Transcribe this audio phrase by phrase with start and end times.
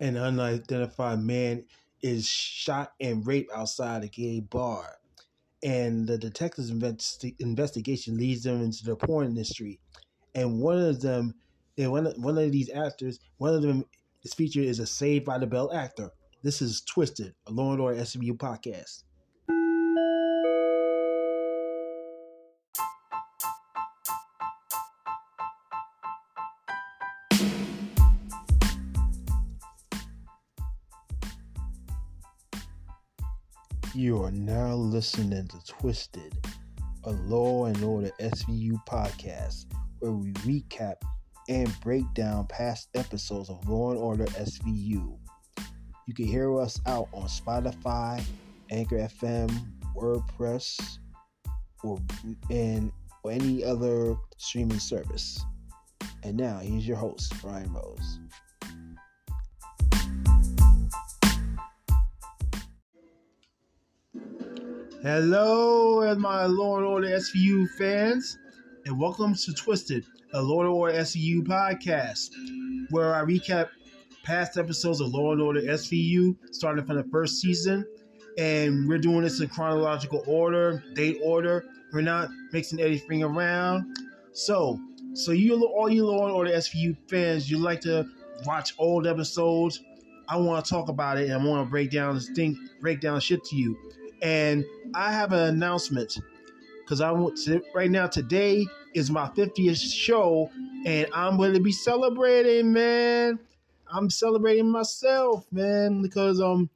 [0.00, 1.64] an unidentified man
[2.02, 4.98] is shot and raped outside a gay bar.
[5.62, 9.80] And the detective's investi- investigation leads them into the porn industry.
[10.34, 11.34] And one of them,
[11.76, 13.84] and one, one of these actors, one of them
[14.22, 16.10] is featured as a Saved by the Bell actor.
[16.42, 19.02] This is Twisted, a Law and Order SVU podcast.
[34.08, 36.32] You are now listening to Twisted,
[37.04, 39.66] a Law and Order SVU podcast,
[39.98, 40.94] where we recap
[41.50, 45.18] and break down past episodes of Law and Order SVU.
[46.06, 48.24] You can hear us out on Spotify,
[48.70, 49.50] Anchor FM,
[49.94, 50.80] WordPress,
[51.84, 51.98] or
[52.48, 52.90] and
[53.24, 55.44] or any other streaming service.
[56.22, 58.20] And now here's your host, Brian Rose.
[65.00, 68.36] Hello, my and Order SVU fans,
[68.84, 72.30] and welcome to Twisted, a and Order SVU podcast,
[72.90, 73.68] where I recap
[74.24, 77.86] past episodes of and Order SVU, starting from the first season,
[78.38, 81.66] and we're doing this in chronological order, date order.
[81.92, 83.96] We're not mixing anything around.
[84.32, 84.80] So,
[85.14, 88.04] so you all you and Order SVU fans, you like to
[88.44, 89.80] watch old episodes.
[90.28, 93.00] I want to talk about it and I want to break down this thing, break
[93.00, 93.78] down shit to you.
[94.22, 96.18] And I have an announcement
[96.84, 98.06] because I want to right now.
[98.06, 100.50] Today is my 50th show,
[100.84, 103.38] and I'm going to be celebrating, man.
[103.90, 106.68] I'm celebrating myself, man, because um,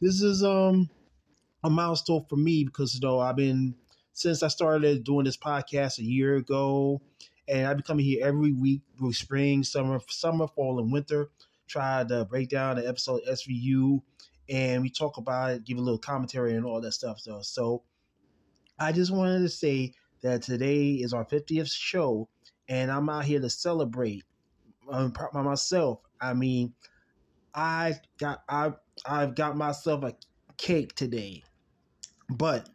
[0.00, 0.90] this is um
[1.64, 3.74] a milestone for me because you know I've been
[4.12, 7.00] since I started doing this podcast a year ago,
[7.46, 11.30] and I've been coming here every week through spring, summer, summer, fall, and winter.
[11.66, 14.00] Try to break down the episode of SVU
[14.48, 17.20] and we talk about it, give a little commentary and all that stuff.
[17.20, 17.82] So, so
[18.78, 22.28] I just wanted to say that today is our 50th show,
[22.68, 24.24] and I'm out here to celebrate
[24.90, 26.00] um, by myself.
[26.20, 26.74] I mean,
[27.54, 28.72] I got I
[29.06, 30.14] I've got myself a
[30.56, 31.44] cake today,
[32.30, 32.68] but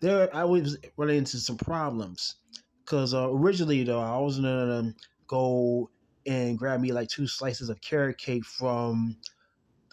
[0.00, 2.36] there I was running into some problems
[2.84, 4.94] because uh, originally though I was gonna
[5.26, 5.90] go
[6.26, 9.16] and grab me like two slices of carrot cake from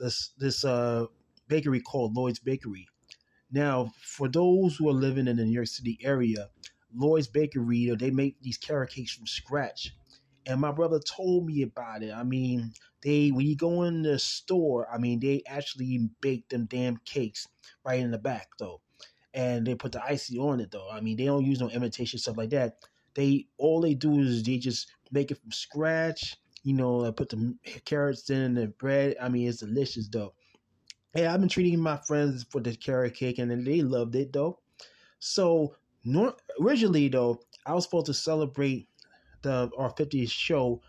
[0.02, 1.06] this this uh,
[1.48, 2.88] bakery called Lloyd's Bakery.
[3.52, 6.50] Now, for those who are living in the New York City area,
[6.94, 9.94] Lloyd's Bakery, they make these carrot cakes from scratch.
[10.46, 12.14] And my brother told me about it.
[12.14, 12.74] I mean,
[13.04, 17.48] they when you go in the store, I mean, they actually bake them damn cakes
[17.86, 18.82] right in the back though.
[19.34, 20.90] And they put the icing on it though.
[20.90, 22.78] I mean, they don't use no imitation stuff like that.
[23.14, 27.30] They all they do is they just make it from scratch you know, I put
[27.30, 27.56] the
[27.86, 29.16] carrots in the bread.
[29.22, 30.34] I mean, it's delicious though.
[31.14, 34.60] Hey, I've been treating my friends for the carrot cake, and they loved it though.
[35.20, 35.76] So,
[36.62, 38.88] originally though, I was supposed to celebrate
[39.42, 40.82] the our 50th show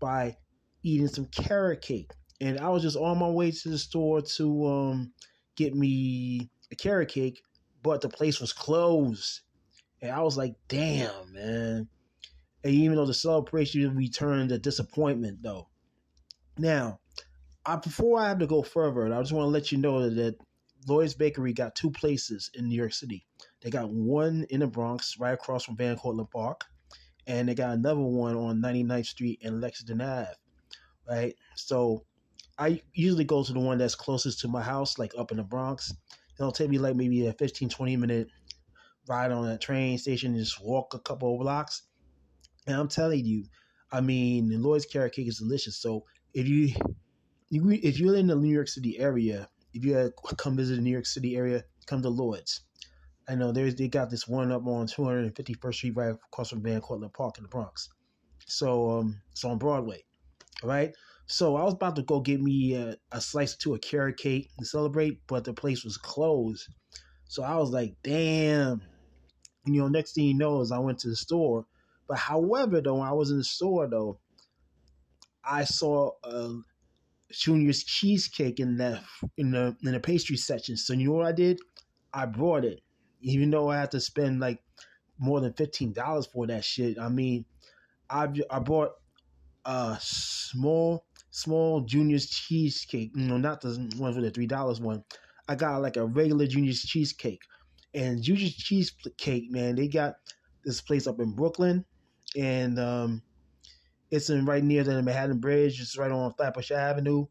[0.00, 0.36] by
[0.82, 4.66] eating some carrot cake, and I was just on my way to the store to
[4.66, 5.14] um
[5.56, 7.42] get me a carrot cake,
[7.82, 9.40] but the place was closed,
[10.02, 11.88] and I was like, "Damn, man."
[12.64, 15.68] And even though the celebration returned a disappointment, though.
[16.58, 17.00] Now,
[17.64, 20.36] I, before I have to go further, I just want to let you know that
[20.86, 23.26] Lloyd's Bakery got two places in New York City.
[23.62, 26.64] They got one in the Bronx, right across from Van Cortlandt Park,
[27.26, 30.32] and they got another one on 99th Street and Lexington Ave,
[31.08, 31.34] right?
[31.54, 32.04] So
[32.58, 35.42] I usually go to the one that's closest to my house, like up in the
[35.42, 35.92] Bronx.
[36.38, 38.28] It'll take me like maybe a 15, 20 minute
[39.06, 41.82] ride on a train station and just walk a couple of blocks.
[42.70, 43.44] And I'm telling you,
[43.92, 45.76] I mean, the Lloyd's carrot cake is delicious.
[45.76, 46.04] So
[46.34, 46.72] if you,
[47.50, 51.06] if you're in the New York City area, if you come visit the New York
[51.06, 52.60] City area, come to Lloyd's.
[53.28, 56.80] I know there's they got this one up on 251st Street right across from Van
[56.80, 57.88] Cortlandt Park in the Bronx.
[58.46, 60.04] So um, it's on Broadway.
[60.62, 60.94] All right.
[61.26, 64.50] So I was about to go get me a, a slice to a carrot cake
[64.58, 66.66] to celebrate, but the place was closed.
[67.26, 68.82] So I was like, damn.
[69.64, 71.66] You know, next thing you know is I went to the store
[72.10, 74.18] but however, though, when I was in the store, though,
[75.44, 76.54] I saw a
[77.30, 79.00] Junior's cheesecake in the
[79.36, 80.76] in the in the pastry section.
[80.76, 81.60] So you know what I did?
[82.12, 82.80] I brought it,
[83.20, 84.58] even though I had to spend like
[85.20, 86.98] more than fifteen dollars for that shit.
[86.98, 87.44] I mean,
[88.10, 88.90] I I bought
[89.64, 93.14] a small small Junior's cheesecake.
[93.14, 95.04] Know, not the one for the three dollars one.
[95.46, 97.42] I got like a regular Junior's cheesecake,
[97.94, 100.16] and Junior's cheesecake, man, they got
[100.64, 101.84] this place up in Brooklyn
[102.36, 103.22] and um,
[104.10, 105.80] it's in right near the Manhattan Bridge.
[105.80, 107.26] It's right on Flatbush Avenue,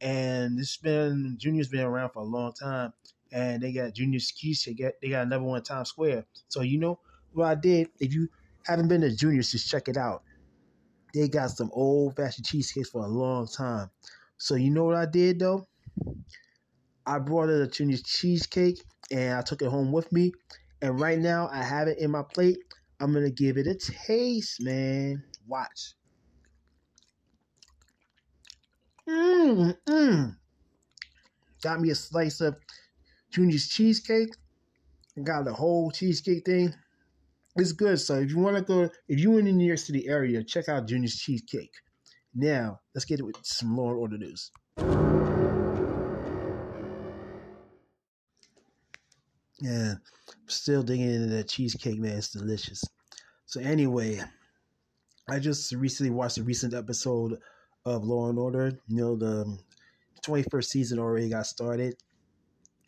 [0.00, 2.92] and this been Junior's been around for a long time,
[3.32, 4.78] and they got Junior's cheesecake.
[4.78, 6.26] They got, they got another one in Times Square.
[6.48, 7.00] So you know
[7.32, 7.88] what I did?
[8.00, 8.28] If you
[8.64, 10.22] haven't been to Junior's, just check it out.
[11.14, 13.90] They got some old fashioned cheesecakes for a long time.
[14.38, 15.68] So you know what I did though?
[17.06, 20.32] I brought it a Junior's cheesecake and I took it home with me.
[20.80, 22.58] And right now I have it in my plate.
[23.02, 25.24] I'm gonna give it a taste, man.
[25.48, 25.94] Watch.
[29.08, 30.36] Mmm, mmm.
[31.64, 32.56] Got me a slice of
[33.32, 34.36] Junior's cheesecake.
[35.18, 36.72] I Got the whole cheesecake thing.
[37.56, 37.98] It's good.
[37.98, 40.68] So if you want to go, if you're in the New York City area, check
[40.68, 41.74] out Junior's Cheesecake.
[42.36, 44.52] Now, let's get it with some Law and Order news.
[49.62, 49.94] Yeah,
[50.48, 52.18] still digging into that cheesecake, man.
[52.18, 52.82] It's delicious.
[53.46, 54.20] So anyway,
[55.28, 57.38] I just recently watched a recent episode
[57.86, 58.72] of Law and Order.
[58.88, 59.56] You know, the
[60.26, 61.94] 21st season already got started,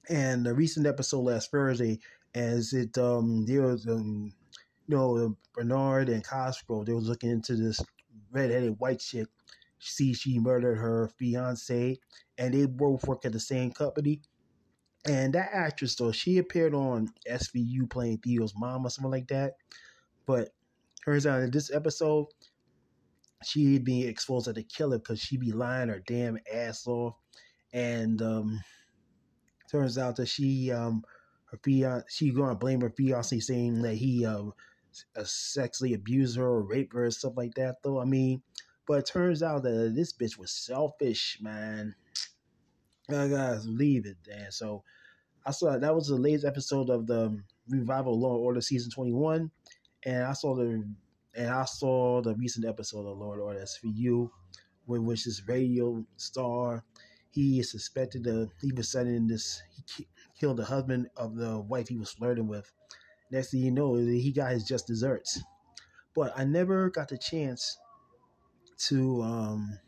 [0.09, 2.01] and the recent episode last Thursday,
[2.35, 4.33] as it um there was um
[4.89, 7.81] you know Bernard and Cosgrove, they was looking into this
[8.33, 9.29] redheaded white chick.
[9.79, 12.01] See, she murdered her fiance,
[12.37, 14.23] and they both work at the same company.
[15.07, 19.53] And that actress, though, she appeared on SVU playing Theo's mom or something like that.
[20.27, 20.49] But
[21.05, 22.27] turns out in this episode,
[23.45, 27.15] she'd be exposed as a killer because she'd be lying her damn ass off.
[27.73, 28.61] And um,
[29.71, 31.03] turns out that she um
[31.47, 34.53] her fiance she gonna blame her fiance saying that he um
[35.17, 38.01] uh, sexually abused her or raped her or stuff like that though.
[38.01, 38.43] I mean,
[38.87, 41.97] but it turns out that this bitch was selfish, man.
[43.11, 44.51] Gotta leave it, man.
[44.51, 44.83] So
[45.45, 49.13] I saw that was the latest episode of the revival Law and Order season twenty
[49.13, 49.51] one,
[50.05, 50.85] and I saw the
[51.37, 54.31] and I saw the recent episode of Law and Order SVU,
[54.87, 56.85] with which this radio star
[57.31, 59.61] he is suspected of he was setting this
[59.97, 60.07] he
[60.39, 62.73] killed the husband of the wife he was flirting with.
[63.31, 65.43] Next thing you know, he got his just desserts.
[66.15, 67.77] But I never got the chance
[68.87, 69.79] to um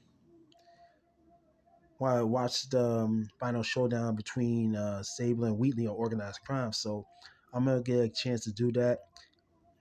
[1.99, 6.73] while I watched the um, final showdown between uh, Stabler and Wheatley on organized crime.
[6.73, 7.07] So
[7.53, 8.99] I'm gonna get a chance to do that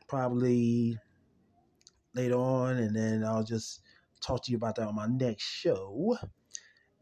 [0.07, 0.97] probably
[2.13, 3.81] later on, and then I'll just
[4.21, 6.17] talk to you about that on my next show.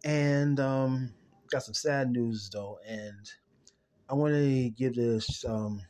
[0.04, 1.14] And um,
[1.50, 3.30] got some sad news though, and
[4.10, 5.82] I want to give this um,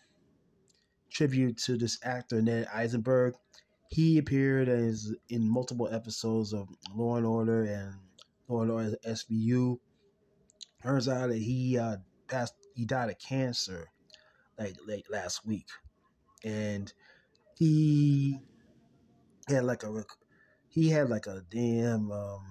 [1.10, 3.36] tribute to this actor Ned Eisenberg.
[3.90, 7.96] He appeared as in multiple episodes of Law and Order and
[8.48, 9.80] Law and Order SVU.
[10.82, 11.98] Turns out that he uh,
[12.28, 12.56] passed.
[12.76, 13.90] He died of cancer
[14.58, 15.68] like like last week,
[16.44, 16.92] and
[17.58, 18.40] he
[19.48, 20.04] had like a
[20.70, 22.42] he had like a damn um,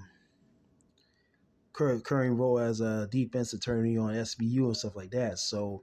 [1.78, 5.38] recurring role as a defense attorney on SVU and stuff like that.
[5.38, 5.82] So,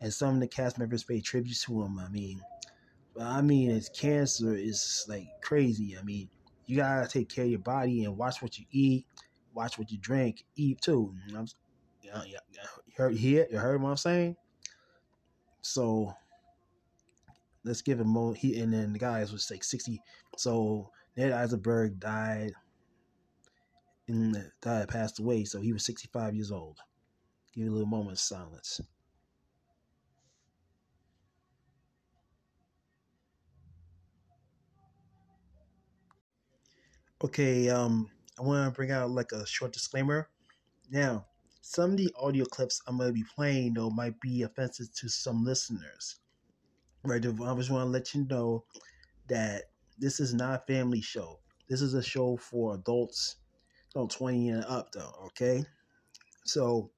[0.00, 1.98] and some of the cast members pay tribute to him.
[1.98, 2.40] I mean,
[3.20, 5.96] I mean, his cancer is like crazy.
[5.98, 6.28] I mean,
[6.66, 9.06] you gotta take care of your body and watch what you eat,
[9.54, 11.14] watch what you drink, eat too.
[11.26, 11.44] You, know,
[12.26, 12.38] you,
[12.96, 14.36] heard you heard what I'm saying.
[15.62, 16.14] So
[17.64, 18.34] let's give him more.
[18.34, 20.00] He and then the guys was like sixty.
[20.36, 22.52] So Ned Eisenberg died
[24.08, 25.44] and died passed away.
[25.44, 26.78] So he was sixty five years old.
[27.54, 28.80] Give a little moment of silence.
[37.24, 38.10] Okay, um,
[38.42, 40.28] I want to bring out like a short disclaimer.
[40.90, 41.26] Now,
[41.60, 45.08] some of the audio clips I'm going to be playing though might be offensive to
[45.08, 46.16] some listeners.
[47.04, 48.64] Right, I just want to let you know
[49.28, 51.38] that this is not a family show.
[51.68, 53.36] This is a show for adults,
[53.94, 55.64] you know, 20 and up though, okay?
[56.44, 56.90] So,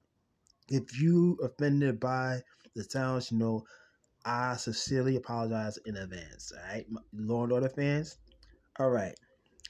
[0.69, 2.41] if you offended by
[2.75, 3.65] the sounds, you know,
[4.25, 6.53] I sincerely apologize in advance.
[6.57, 8.17] All right, Law and Order fans.
[8.79, 9.15] All right,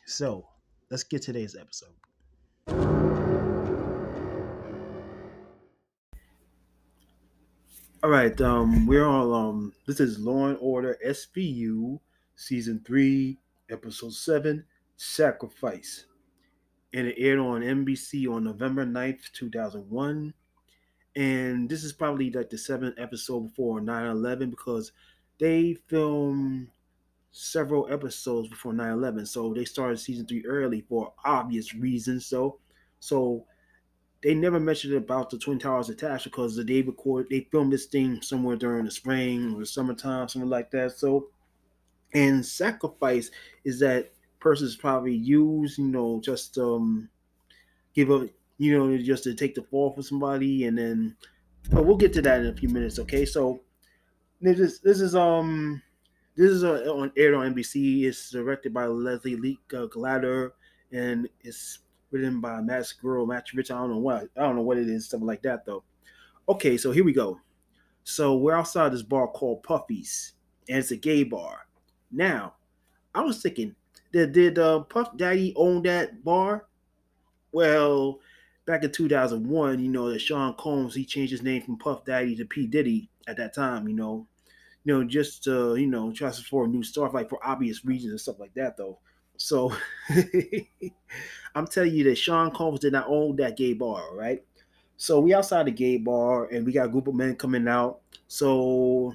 [0.07, 0.47] so
[0.91, 1.95] let's get today's episode.
[8.03, 9.33] All right, um, we're on.
[9.33, 11.99] Um, this is Law and Order SVU,
[12.37, 13.39] season three,
[13.71, 16.05] episode seven, Sacrifice,
[16.93, 20.35] and it aired on NBC on November 9th, two thousand one.
[21.17, 24.93] And this is probably like the seventh episode before 9-11 because
[25.39, 26.69] they filmed
[27.37, 32.27] several episodes before 9-11 so they started season three early for obvious reasons.
[32.27, 32.61] So
[33.01, 33.47] so
[34.23, 38.23] they never mentioned about the twin towers attached because they record they filmed this thing
[38.23, 40.93] somewhere during the spring or the summertime something like that.
[40.93, 41.31] So
[42.15, 43.31] and sacrifice
[43.65, 47.11] is that persons probably used you know just um
[47.95, 51.17] give up you know, just to take the fall for somebody, and then,
[51.71, 52.99] but we'll get to that in a few minutes.
[52.99, 53.63] Okay, so
[54.41, 55.83] this is this is um
[56.37, 58.05] this is uh, on aired on NBC.
[58.05, 60.53] It's directed by Leslie Lee uh, Glatter,
[60.93, 63.71] and it's written by Matt Girl, Matt Rich.
[63.71, 65.85] I don't know what I don't know what it is, something like that though.
[66.49, 67.41] Okay, so here we go.
[68.05, 70.35] So we're outside this bar called Puffy's,
[70.69, 71.67] and it's a gay bar.
[72.11, 72.55] Now,
[73.15, 73.75] I was thinking,
[74.13, 76.67] did did uh, Puff Daddy own that bar?
[77.53, 78.19] Well,
[78.67, 82.35] back in 2001, you know, that Sean Combs he changed his name from Puff Daddy
[82.37, 83.89] to P Diddy at that time.
[83.89, 84.27] You know,
[84.85, 87.85] you know, just to you know, try to support a new star, like for obvious
[87.85, 88.99] reasons and stuff like that, though.
[89.37, 89.73] So
[91.55, 94.45] I'm telling you that Sean Combs did not own that gay bar, right?
[94.97, 98.01] So we outside the gay bar and we got a group of men coming out.
[98.29, 99.15] So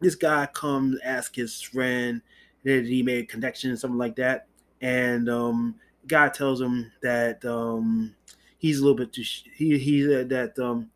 [0.00, 2.22] this guy comes, ask his friend
[2.64, 4.48] that he made a connection, something like that.
[4.80, 8.14] And um guy tells him that um
[8.58, 9.24] he's a little bit too
[9.54, 10.90] he he that um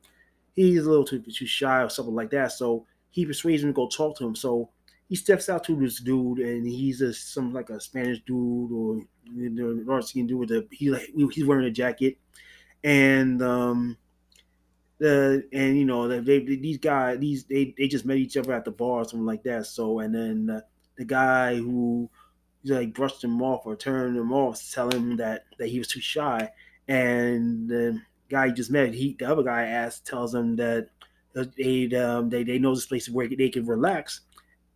[0.56, 2.52] he's a little too too shy or something like that.
[2.52, 4.35] So he persuades him to go talk to him.
[4.35, 4.71] So
[5.09, 9.02] he steps out to this dude, and he's a some like a Spanish dude or
[9.35, 12.19] you know, can with the he like he's wearing a jacket,
[12.85, 13.97] and um
[14.99, 18.52] the and you know they, they these guys these they they just met each other
[18.52, 19.67] at the bar or something like that.
[19.67, 20.61] So and then uh,
[20.97, 22.11] the guy who
[22.64, 26.00] like brushed him off or turned him off, tell him that that he was too
[26.00, 26.50] shy,
[26.87, 30.90] and the guy he just met, he the other guy asked tells him that
[31.34, 34.22] they um, they they know this place where they can relax,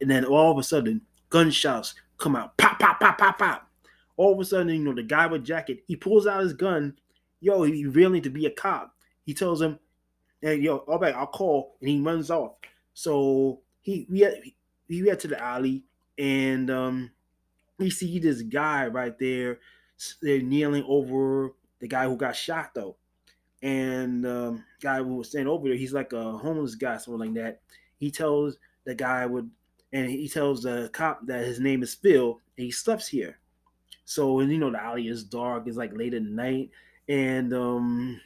[0.00, 3.70] and then all of a sudden gunshots come out, pop pop pop pop pop.
[4.16, 6.96] All of a sudden, you know the guy with jacket, he pulls out his gun.
[7.40, 8.94] Yo, he really to be a cop.
[9.26, 9.78] He tells him,
[10.40, 12.52] "Hey, yo, all right, I'll call," and he runs off.
[12.94, 14.40] So he we had,
[14.88, 15.84] we went to the alley,
[16.16, 17.10] and um,
[17.78, 19.58] we see this guy right there.
[20.22, 22.96] They're kneeling over the guy who got shot, though
[23.64, 27.34] and um, guy who was standing over there, he's like a homeless guy, something like
[27.42, 27.62] that.
[27.96, 29.50] He tells the guy would,
[29.94, 33.38] and he tells the cop that his name is Phil, and he sleeps here.
[34.04, 35.66] So, and you know, the alley is dark.
[35.66, 36.72] It's like late at night,
[37.08, 38.20] and um,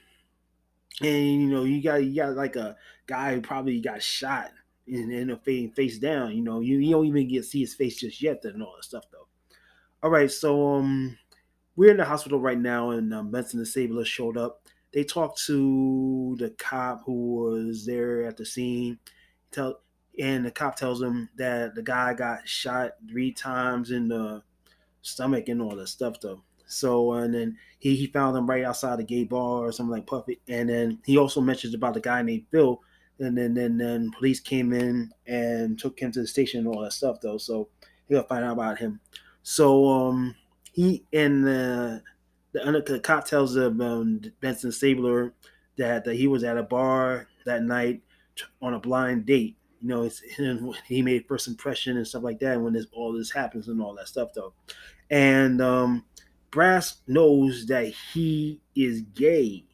[1.00, 2.76] and you know, you got you got like a
[3.07, 4.50] guy who probably got shot
[4.88, 6.35] in, in the face, down.
[6.35, 8.85] You know, you, you don't even get see his face just yet, and all that
[8.85, 9.28] stuff though.
[10.02, 11.16] All right, so um,
[11.76, 16.37] we're in the hospital right now, and um, Benson the showed up they talked to
[16.38, 18.99] the cop who was there at the scene.
[19.50, 19.80] Tell
[20.18, 24.42] and the cop tells him that the guy got shot three times in the
[25.02, 26.42] stomach and all that stuff though.
[26.66, 30.07] So and then he, he found him right outside the gay bar or something like
[30.07, 30.40] Puffy.
[30.49, 32.80] And then he also mentions about the guy named Phil.
[33.21, 36.83] And then then then police came in and took him to the station and all
[36.83, 37.38] that stuff though.
[37.38, 37.68] So
[38.09, 39.00] he'll find out about him.
[39.42, 40.35] So um
[40.73, 42.02] he and the
[42.52, 45.33] the, the cop tells um, Benson Stabler
[45.76, 48.02] that, that he was at a bar that night
[48.62, 49.57] on a blind date.
[49.81, 50.21] You know, it's,
[50.87, 53.95] he made first impression and stuff like that when this all this happens and all
[53.95, 54.52] that stuff though.
[55.11, 56.05] And um,
[56.50, 59.64] Brass knows that he is gay,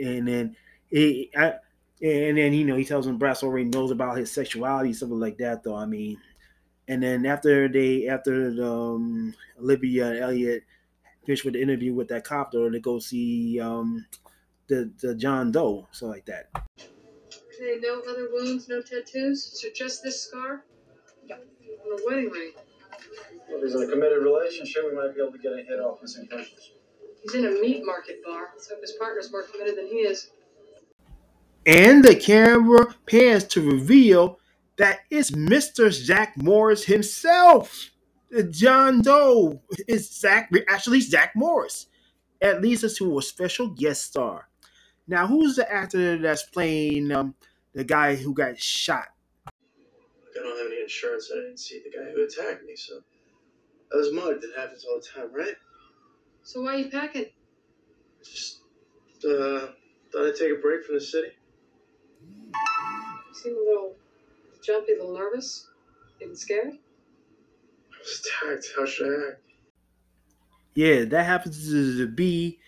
[0.00, 0.56] and then
[0.90, 1.54] he, I,
[2.00, 5.38] and then you know he tells him Brass already knows about his sexuality, something like
[5.38, 5.76] that though.
[5.76, 6.18] I mean,
[6.88, 10.64] and then after they after um, Olivia and Elliot
[11.28, 14.06] finish with the interview with that copter to go see um,
[14.68, 16.48] the the John Doe, so like that.
[16.78, 20.64] Okay, no other wounds, no tattoos, so just this scar.
[21.26, 21.36] Yeah.
[21.36, 22.52] On a wedding ring.
[23.46, 25.78] Well, if he's in a committed relationship, we might be able to get a hit
[25.80, 26.72] off missing persons.
[27.22, 28.48] He's in a meat market bar.
[28.54, 30.30] Let's hope his partner's more committed than he is.
[31.66, 34.38] And the camera pans to reveal
[34.78, 35.92] that it's Mr.
[35.92, 37.90] Zach Morris himself.
[38.50, 41.86] John Doe is Zach, actually Zach Morris.
[42.40, 44.48] At least us to a special guest star.
[45.06, 47.34] Now, who's the actor that's playing um,
[47.74, 49.06] the guy who got shot?
[49.46, 49.50] I
[50.34, 51.30] don't have any insurance.
[51.32, 53.00] I didn't see the guy who attacked me, so
[53.90, 54.44] that was mugged.
[54.44, 55.56] It happens all the time, right?
[56.42, 57.26] So why are you packing?
[58.22, 58.60] Just
[59.24, 59.72] uh,
[60.12, 61.28] thought I'd take a break from the city.
[62.52, 63.96] You seem a little
[64.62, 65.66] jumpy, a little nervous,
[66.20, 66.74] even scared
[68.76, 69.42] How should I act?
[70.74, 72.60] Yeah, that happens to be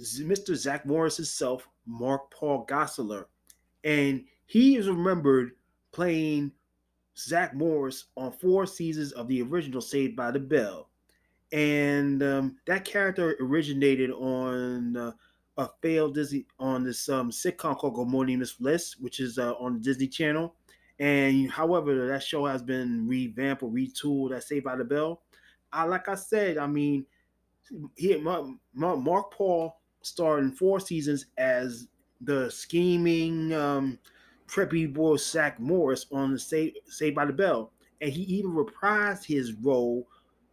[0.00, 0.54] Mr.
[0.54, 3.26] Zach Morris himself, Mark Paul Gosselaar.
[3.84, 5.52] And he is remembered
[5.92, 6.52] playing
[7.16, 10.88] Zach Morris on four seasons of the original Saved by the Bell.
[11.52, 15.12] And um, that character originated on uh,
[15.56, 19.54] a failed Disney on this um, sitcom called Good Morning Miss Bliss, which is uh,
[19.54, 20.54] on the Disney Channel.
[20.98, 25.22] And however, that show has been revamped or retooled at Saved by the Bell.
[25.72, 27.04] I like I said, I mean,
[27.96, 31.88] he Mark Paul starred in four seasons as
[32.20, 33.98] the scheming um,
[34.46, 39.24] preppy boy Zach Morris on the Saved, Saved by the Bell, and he even reprised
[39.24, 40.06] his role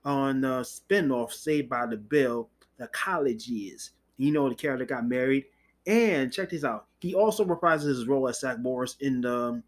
[0.03, 3.91] on the spinoff Saved by the Bell, The College Years.
[4.17, 5.45] You know, the character got married.
[5.85, 6.87] And check this out.
[6.99, 9.63] He also reprises his role as Zach Morris in the um,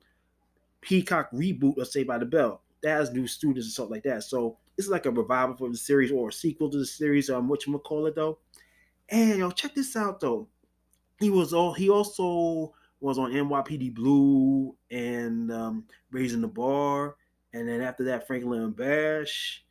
[0.85, 2.61] Peacock reboot of Saved by the Bell.
[2.83, 4.23] That has new students and stuff like that.
[4.23, 7.47] So is like a revival for the series or a sequel to the series, um,
[7.47, 8.37] what you call it though.
[9.09, 10.47] And yo, check this out though.
[11.19, 17.15] He was all he also was on NYPD Blue and um, Raising the Bar,
[17.53, 19.63] and then after that Franklin and Bash,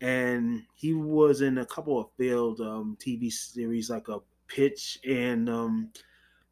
[0.00, 5.48] and he was in a couple of failed um, TV series like a Pitch and
[5.48, 5.90] um,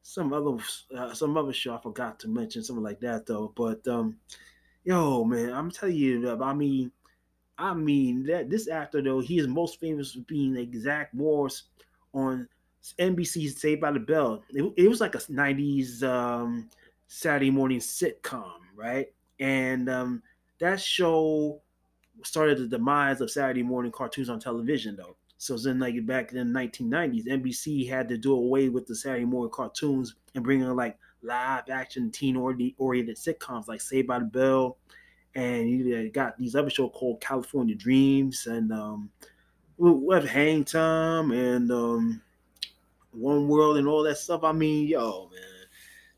[0.03, 0.57] some other
[0.97, 3.53] uh, some other show I forgot to mention something like that though.
[3.55, 4.17] But um,
[4.85, 6.91] yo man, I'm telling you, I mean,
[7.59, 11.65] I mean that this actor though he is most famous for being Zach Morris
[12.15, 12.49] on
[12.99, 14.43] NBC's Saved by the Bell.
[14.51, 16.69] It, it was like a '90s um,
[17.07, 19.13] Saturday morning sitcom, right?
[19.39, 20.23] And um,
[20.61, 21.61] that show
[22.23, 25.17] started the demise of Saturday morning cartoons on television, though.
[25.41, 29.25] So then, like back in the 1990s, NBC had to do away with the Saturday
[29.25, 34.27] morning cartoons and bring in like live action teen oriented sitcoms like Saved by the
[34.27, 34.77] Bell,
[35.35, 39.09] and you got these other shows called California Dreams and um,
[40.13, 42.21] have Hang Time and um,
[43.13, 44.45] One World and all that stuff.
[44.45, 45.41] I mean, yo, man,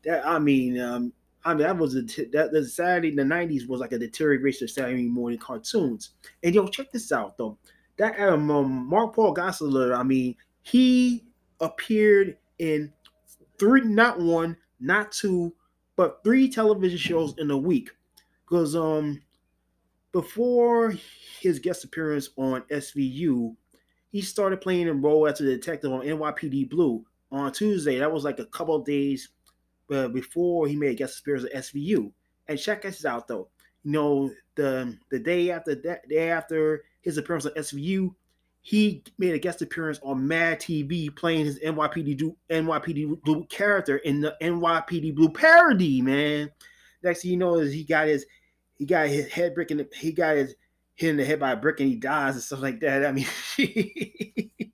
[0.03, 1.13] that I mean, um,
[1.45, 4.65] I mean, that was a that the Saturday in the '90s was like a deterioration
[4.65, 6.09] of Saturday morning cartoons.
[6.43, 7.57] And yo, check this out though.
[7.97, 8.47] That um,
[8.87, 11.25] Mark Paul Gosselaar, I mean, he
[11.59, 12.91] appeared in
[13.59, 15.53] three, not one, not two,
[15.95, 17.91] but three television shows in a week.
[18.45, 19.21] Because um
[20.11, 20.93] before
[21.39, 23.55] his guest appearance on SVU,
[24.11, 27.97] he started playing a role as a detective on NYPD Blue on Tuesday.
[27.97, 29.29] That was like a couple days
[29.87, 32.11] but before he made a guest appearance at SVU.
[32.47, 33.49] And check this out though.
[33.83, 38.15] You know, the the day after that day after his appearance on SVU,
[38.61, 44.21] he made a guest appearance on Mad TV playing his NYPD NYPD Blue character in
[44.21, 46.49] the NYPD Blue parody, man.
[47.03, 48.25] Next thing you know is he got his
[48.77, 50.55] he got his head brick he got his
[50.95, 53.05] hit in the head by a brick and he dies and stuff like that.
[53.05, 53.27] I mean,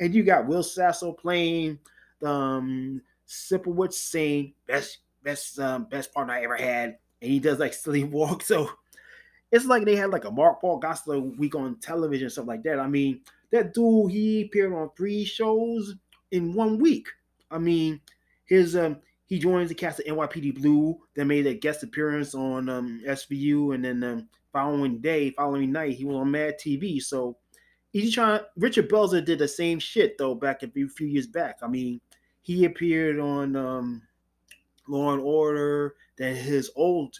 [0.00, 1.78] and you got Will Sasso playing
[2.20, 7.58] the um Sipowicz saying best best um, best partner I ever had, and he does
[7.58, 8.42] like sleepwalk.
[8.46, 8.70] So
[9.52, 12.62] it's like they had like a Mark Paul Gosselaar week on television, and stuff like
[12.64, 12.80] that.
[12.80, 15.94] I mean, that dude he appeared on three shows
[16.30, 17.08] in one week.
[17.50, 18.00] I mean,
[18.44, 22.68] his um he joins the cast of NYPD Blue, then made a guest appearance on
[22.68, 27.02] um, SVU, and then um, following day, following night, he was on Mad TV.
[27.02, 27.36] So
[27.92, 28.40] he's trying.
[28.56, 31.58] Richard Belzer did the same shit though back a few, few years back.
[31.60, 32.00] I mean,
[32.42, 34.02] he appeared on um,
[34.86, 37.18] Law and Order, then his old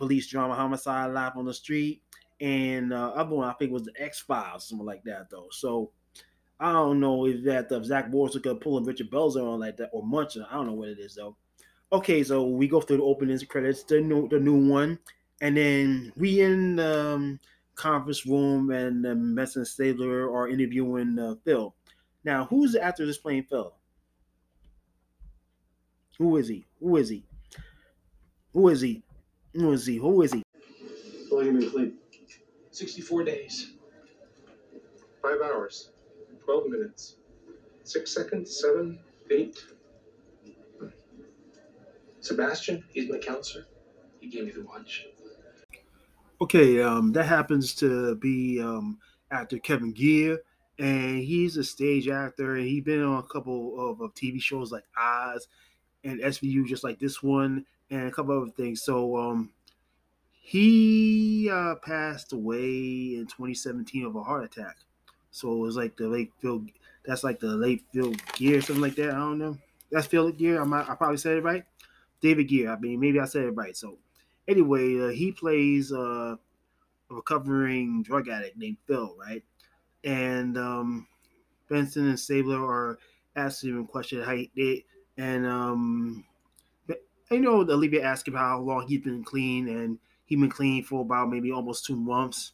[0.00, 2.02] police drama, Homicide Live on the Street,
[2.40, 5.48] and uh, other one I think was the X Files, something like that though.
[5.52, 5.92] So
[6.58, 9.90] I don't know if that the Zach Morris could pull Richard Belzer on like that
[9.92, 10.46] or Muncher.
[10.50, 11.36] I don't know what it is though.
[11.92, 14.98] Okay, so we go through the openings credits, the new the new one,
[15.42, 17.40] and then we in the um,
[17.74, 21.74] conference room and um, Stabler are interviewing uh, Phil.
[22.24, 23.74] Now, who's the actor that's playing Phil?
[26.16, 26.64] Who is he?
[26.80, 27.24] Who is he?
[28.52, 29.02] Who is he?
[29.54, 29.96] Who is he?
[29.96, 30.42] Who is he?
[31.28, 31.98] How long you been clean?
[32.70, 33.72] 64 days.
[35.22, 35.90] Five hours.
[36.44, 37.16] Twelve minutes.
[37.84, 38.58] Six seconds.
[38.58, 38.98] Seven.
[39.30, 39.62] Eight.
[42.20, 43.66] Sebastian, he's my counselor.
[44.20, 45.06] He gave me the watch.
[46.40, 48.98] Okay, um, that happens to be um,
[49.30, 50.40] actor Kevin Geer,
[50.78, 54.70] and he's a stage actor, and he's been on a couple of, of TV shows
[54.70, 55.48] like Oz
[56.04, 58.82] and SVU, just like this one, and a couple other things.
[58.82, 59.50] So, um,
[60.50, 64.78] he uh, passed away in 2017 of a heart attack.
[65.30, 66.66] So it was like the late Phil.
[67.04, 69.10] That's like the late Phil Gear, something like that.
[69.10, 69.56] I don't know.
[69.92, 70.60] That's Phil Gear.
[70.60, 71.64] I might, I probably said it right.
[72.20, 72.72] David Gear.
[72.72, 73.76] I mean, maybe I said it right.
[73.76, 73.98] So
[74.48, 79.44] anyway, uh, he plays uh, a recovering drug addict named Phil, right?
[80.02, 81.06] And um,
[81.68, 82.98] Benson and Stabler are
[83.36, 84.84] asking him questions how he, they
[85.16, 86.24] and um,
[87.30, 91.02] I know Olivia asked him how long he's been clean, and he's been clean for
[91.02, 92.52] about maybe almost two months.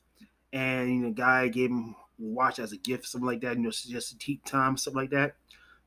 [0.52, 3.56] And you know, guy gave him a watch as a gift, something like that.
[3.56, 5.36] You know, suggested tea time, something like that.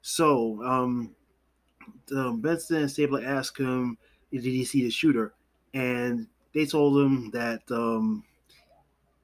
[0.01, 1.15] So, um,
[2.07, 3.97] the Benson and Stabler asked him,
[4.31, 5.35] "Did he see the shooter?"
[5.73, 8.25] And they told him that um,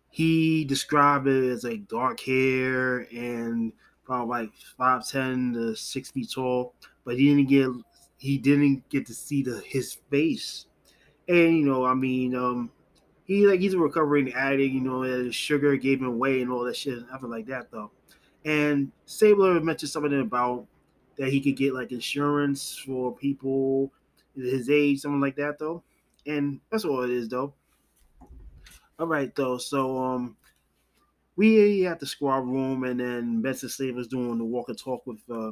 [0.10, 3.74] he described it as like dark hair and
[4.06, 7.70] about like five ten to six feet tall, but he didn't get
[8.26, 10.66] he didn't get to see the his face.
[11.28, 12.72] And you know, I mean, um,
[13.26, 14.74] he like he's a recovering addict.
[14.74, 17.72] You know, his sugar gave him away and all that shit, and nothing like that
[17.72, 17.92] though.
[18.44, 20.68] And Stabler mentioned something about
[21.18, 23.92] that he could get like insurance for people
[24.36, 25.84] his age, something like that though.
[26.28, 27.54] And that's all it is though.
[29.00, 30.38] All right though, so um
[31.36, 35.20] we at the squad room and then Benson Stabler's doing the walk and talk with
[35.30, 35.52] uh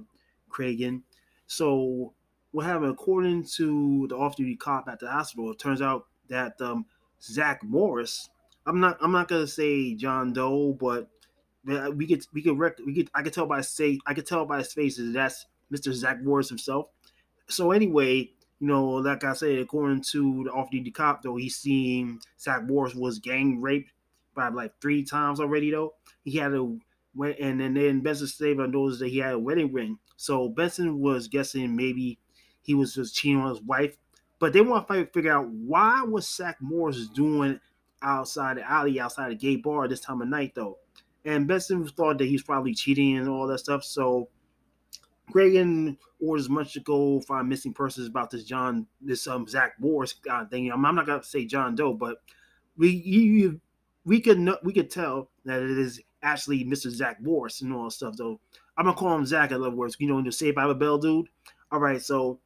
[0.49, 1.01] Cragen.
[1.47, 2.13] So
[2.53, 6.85] what happened according to the off-duty cop at the hospital, it turns out that um
[7.21, 8.29] Zach Morris,
[8.65, 11.09] I'm not I'm not gonna say John Doe, but
[11.65, 14.45] we could we could rec- we could I could tell by say I could tell
[14.45, 15.91] by his face that that's Mr.
[15.91, 16.87] Zach Morris himself.
[17.47, 22.19] So anyway, you know, like I said, according to the off-duty cop, though, he's seen
[22.39, 23.91] Zach Morris was gang raped
[24.35, 25.71] by like three times already.
[25.71, 26.77] Though he had a
[27.19, 29.99] and then, then Benson knows that he had a wedding ring.
[30.17, 32.17] So Benson was guessing maybe
[32.63, 33.97] he was just cheating on his wife,
[34.39, 37.59] but they want to figure out why was Zach Morris doing
[38.01, 40.77] outside the alley, outside the gay bar this time of night though.
[41.25, 43.83] And Benson thought that he's probably cheating and all that stuff.
[43.83, 44.27] So
[45.31, 50.15] Cragen orders much to go find missing persons about this John, this um Zach Morris
[50.29, 50.71] uh, thing.
[50.71, 52.17] I'm, I'm not gonna say John Doe, but
[52.77, 53.57] we
[54.05, 56.89] we could we could tell that it is actually Mr.
[56.89, 58.15] Zach Morris and all that stuff.
[58.17, 58.39] Though
[58.77, 59.95] I'm gonna call him Zach in other words.
[59.99, 61.27] You know, the Saved by the Bell dude.
[61.71, 62.39] All right, so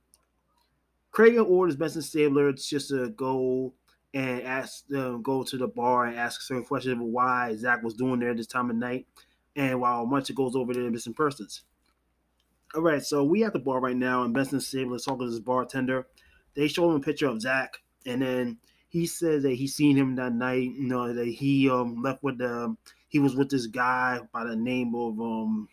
[1.17, 3.73] Cragen orders Benson Stabler just to go
[4.13, 7.95] and ask them go to the bar and ask certain questions about why Zach was
[7.95, 9.07] doing there at this time of night,
[9.55, 11.63] and while Muncher goes over to missing persons.
[12.75, 15.31] All right, so we at the bar right now, and Benson Stabler is talking to
[15.31, 16.05] this bartender.
[16.53, 20.17] They show him a picture of Zach, and then he says that he seen him
[20.17, 20.69] that night.
[20.75, 22.77] You know that he um left with the
[23.07, 25.67] he was with this guy by the name of um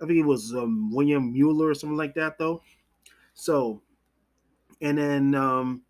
[0.00, 2.62] I think it was um William Mueller or something like that though.
[3.34, 3.82] So,
[4.80, 5.82] and then um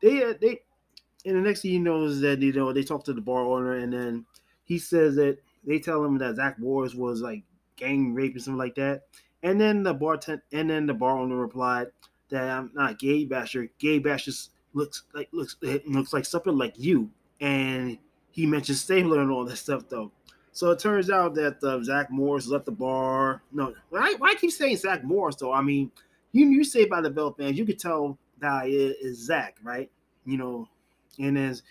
[0.00, 0.60] they uh, they
[1.24, 3.44] and the next thing he knows is that you know they talk to the bar
[3.44, 4.26] owner, and then
[4.64, 7.42] he says that they tell him that Zach Morris was like
[7.76, 9.02] gang rape or something like that.
[9.42, 11.88] And then the bartender, and then the bar owner replied
[12.30, 13.68] that I'm not gay basher.
[13.78, 14.32] Gay basher
[14.72, 15.56] looks like looks
[15.86, 17.10] looks like something like you.
[17.40, 17.98] And
[18.30, 20.10] he mentioned Stabler and all that stuff though.
[20.52, 23.42] So it turns out that uh, Zach Morris left the bar.
[23.52, 25.52] No, why, why keep saying Zach Morris though?
[25.52, 25.90] I mean,
[26.32, 29.90] you you say by the Bell fans, you could tell that it is Zach, right?
[30.24, 30.68] You know,
[31.18, 31.62] and as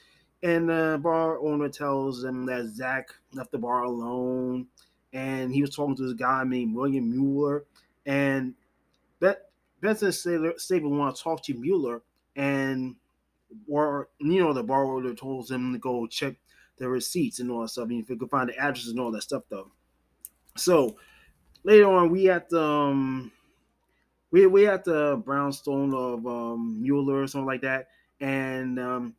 [0.43, 4.67] and the bar owner tells them that Zach left the bar alone
[5.13, 7.65] and he was talking to this guy named William Mueller,
[8.05, 8.53] and
[9.19, 9.49] that
[9.81, 12.01] Benson Stabler want to talk to Mueller,
[12.35, 12.95] and
[13.67, 16.35] or you know the bar owner told him to go check
[16.77, 19.11] the receipts and all that stuff, and if he could find the addresses and all
[19.11, 19.71] that stuff though.
[20.55, 20.95] So
[21.63, 23.31] later on, we at the um,
[24.31, 27.89] we we at the brownstone of um, Mueller or something like that,
[28.19, 29.15] and um,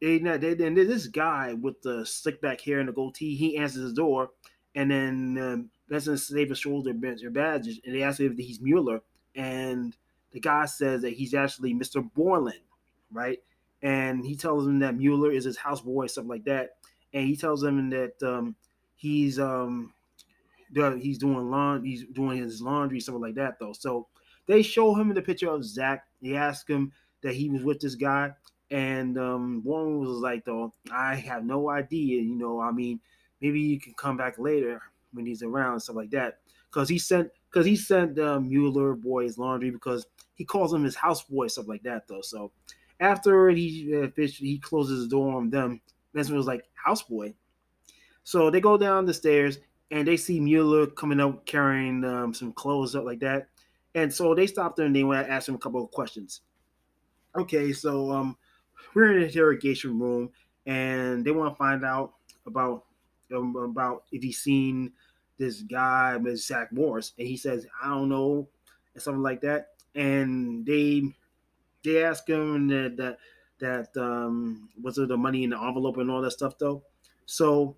[0.00, 3.88] they, they, then this guy with the slick back hair and the goatee, he answers
[3.88, 4.30] the door,
[4.74, 9.00] and then um, Benson Stabler shows their, their badges, and they ask if he's Mueller,
[9.34, 9.96] and
[10.32, 12.08] the guy says that he's actually Mr.
[12.14, 12.58] Borland,
[13.12, 13.38] right?
[13.82, 16.76] And he tells him that Mueller is his houseboy, stuff like that,
[17.12, 18.56] and he tells him that um,
[18.96, 19.92] he's um,
[20.74, 23.72] he's doing laundry, he's doing his laundry, something like that, though.
[23.72, 24.08] So
[24.46, 26.06] they show him in the picture of Zach.
[26.20, 28.32] They ask him that he was with this guy,
[28.70, 32.22] and um, Warren was like, "Though I have no idea.
[32.22, 33.00] You know, I mean,
[33.40, 34.82] maybe you can come back later
[35.12, 39.36] when he's around, stuff like that." Because he sent, because he sent uh, Mueller boys
[39.38, 42.22] laundry because he calls him his houseboy, stuff like that, though.
[42.22, 42.52] So
[42.98, 45.80] after he uh, he closes the door on them,
[46.14, 47.34] Benson was like, "Houseboy."
[48.24, 49.58] So they go down the stairs
[49.92, 53.48] and they see Mueller coming up carrying um, some clothes up like that.
[53.94, 56.40] And so they stopped there and they went to ask him a couple of questions.
[57.36, 58.36] Okay, so um,
[58.94, 60.30] we're in an interrogation room
[60.64, 62.14] and they want to find out
[62.46, 62.84] about
[63.34, 64.92] um, about if he's seen
[65.38, 68.48] this guy with Zach Morris, and he says I don't know,
[68.94, 69.68] and something like that.
[69.94, 71.02] And they
[71.84, 73.18] they ask him that that
[73.60, 76.82] that um was it the money in the envelope and all that stuff though.
[77.24, 77.76] So,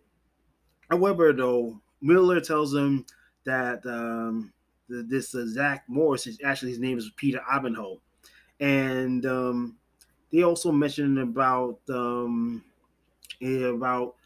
[0.91, 3.07] however, though Mueller tells him
[3.45, 4.53] that um
[4.89, 7.99] this uh, Zach Morris is actually his name is Peter Ivanhoe,
[8.61, 9.77] and um
[10.31, 12.63] they also mentioned about um
[13.41, 14.17] about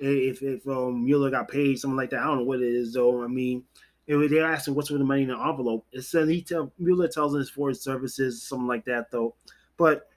[0.00, 2.20] if if um, Mueller got paid something like that.
[2.20, 3.22] I don't know what it is though.
[3.22, 3.64] I mean,
[4.08, 6.72] if they asked him what's with the money in the envelope, it said he tell
[6.78, 9.34] Mueller tells him it's for his services, something like that though.
[9.76, 10.08] But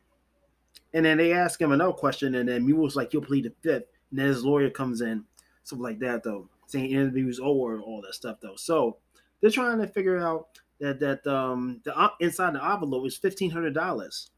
[0.93, 3.89] and then they ask him another question, and then Mueller's like, "You'll plead the fifth.
[4.10, 5.23] And then his lawyer comes in,
[5.63, 6.49] something like that though.
[6.71, 8.55] Saying interviews over all that stuff though.
[8.55, 8.97] So
[9.39, 13.73] they're trying to figure out that that um the inside the envelope is fifteen hundred
[13.73, 14.31] dollars,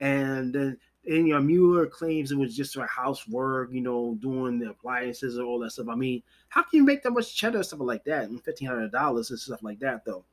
[0.00, 4.58] and then and you know Mueller claims it was just for housework, you know, doing
[4.58, 5.88] the appliances and all that stuff.
[5.88, 8.92] I mean, how can you make that much cheddar stuff like that and fifteen hundred
[8.92, 10.24] dollars and stuff like that though?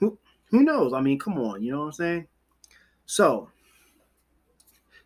[0.00, 0.92] Who who knows?
[0.92, 2.26] I mean, come on, you know what I'm saying?
[3.06, 3.48] So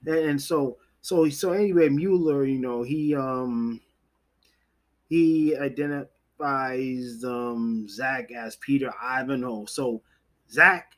[0.07, 3.81] and so so so anyway, Mueller, you know, he um
[5.15, 9.67] he identifies um Zach as Peter Ivanhoe.
[9.67, 10.03] So
[10.51, 10.97] Zach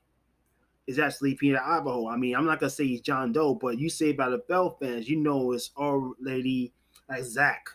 [0.87, 2.09] is actually Peter Ivanhoe.
[2.09, 4.77] I mean, I'm not gonna say he's John Doe, but you say by the Bell
[4.81, 6.73] fans, you know it's already
[7.09, 7.69] like Zach,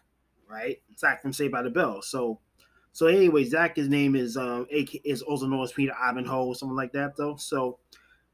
[0.50, 0.82] right?
[0.98, 2.02] Zach from Say by the Bell.
[2.02, 2.40] So
[2.94, 6.94] so anyway, Zach, his name is um is also known as Peter Ivanhoe, something like
[6.94, 7.36] that though.
[7.36, 7.80] So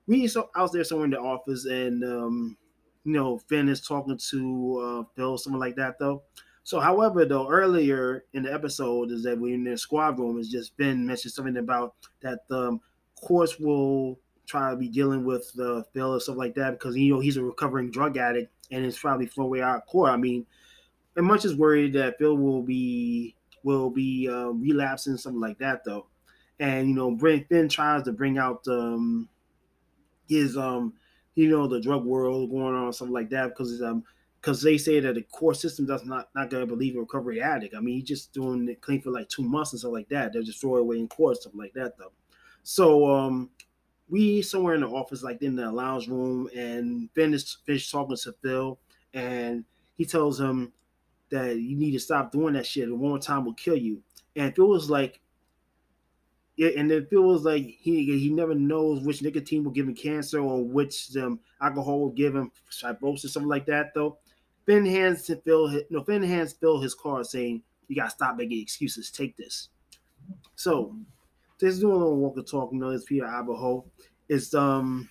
[0.07, 2.57] we so I was there somewhere in the office and um
[3.03, 6.23] you know, Fin is talking to uh, Phil, something like that, though.
[6.67, 10.49] So, however, though, earlier in the episode is that we're in the squad room, has
[10.49, 12.81] just been mentioned something about that the um,
[13.15, 17.13] course will try to be dealing with uh, Phil and stuff like that because you
[17.13, 20.11] know he's a recovering drug addict and it's probably flow way out of court.
[20.11, 20.45] I mean,
[21.15, 25.85] and much is worried that Phil will be will be uh, relapsing something like that
[25.85, 26.07] though,
[26.59, 29.29] and you know, Brent Fin tries to bring out um,
[30.27, 30.95] his um
[31.35, 34.03] you know, the drug world going on, something like that, because um,
[34.41, 37.75] because they say that the court system does not not gonna believe in recovery addict.
[37.75, 40.33] I mean, he's just doing it clean for like two months and stuff like that.
[40.33, 42.11] They'll just throw it away in court, stuff like that, though.
[42.63, 43.49] So um,
[44.09, 48.15] we somewhere in the office, like in the lounge room, and Ben is finished talking
[48.15, 48.79] to Phil,
[49.13, 50.71] and he tells him
[51.29, 52.89] that you need to stop doing that shit.
[52.89, 54.01] One more time will kill you.
[54.35, 55.19] And Phil was like,
[56.55, 60.39] yeah, and it feels like he he never knows which nicotine will give him cancer
[60.39, 63.93] or which um, alcohol will give him fibrosis, something like that.
[63.93, 64.17] Though,
[64.67, 68.61] Fin hands to Phil, no, Fin hands Phil his card saying, "You gotta stop making
[68.61, 69.09] excuses.
[69.09, 69.69] Take this."
[70.55, 70.95] So,
[71.59, 72.71] this is doing a little walk and talk.
[72.73, 73.85] You know, it's Peter Ivanhoe.
[74.27, 75.09] It's um,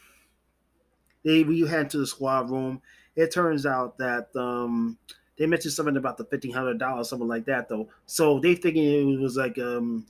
[1.25, 2.83] they we head to the squad room.
[3.17, 4.99] It turns out that um,
[5.39, 7.89] they mentioned something about the fifteen hundred dollars, something like that, though.
[8.05, 10.07] So they thinking it was like um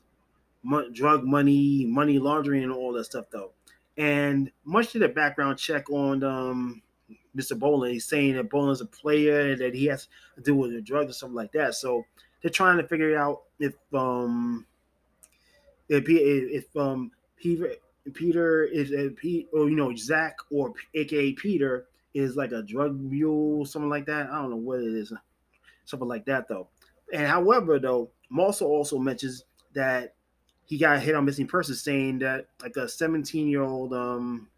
[0.92, 3.52] drug money, money laundering, and all that stuff, though.
[3.96, 6.82] And much to the background check on um,
[7.36, 7.58] Mr.
[7.58, 11.10] Boland, he's saying that Boland's a player, that he has to do with the drugs
[11.10, 11.74] or something like that.
[11.74, 12.04] So
[12.42, 14.66] they're trying to figure out if um
[15.88, 17.72] if if um Peter
[18.14, 22.98] Peter is a Pete or you know Zach or AKA Peter is like a drug
[22.98, 24.30] mule, something like that.
[24.30, 25.12] I don't know what it is,
[25.84, 26.68] something like that though.
[27.12, 29.44] And however, though, Marcel also mentions
[29.74, 30.14] that
[30.64, 34.48] he got hit on missing persons saying that like a 17 year old um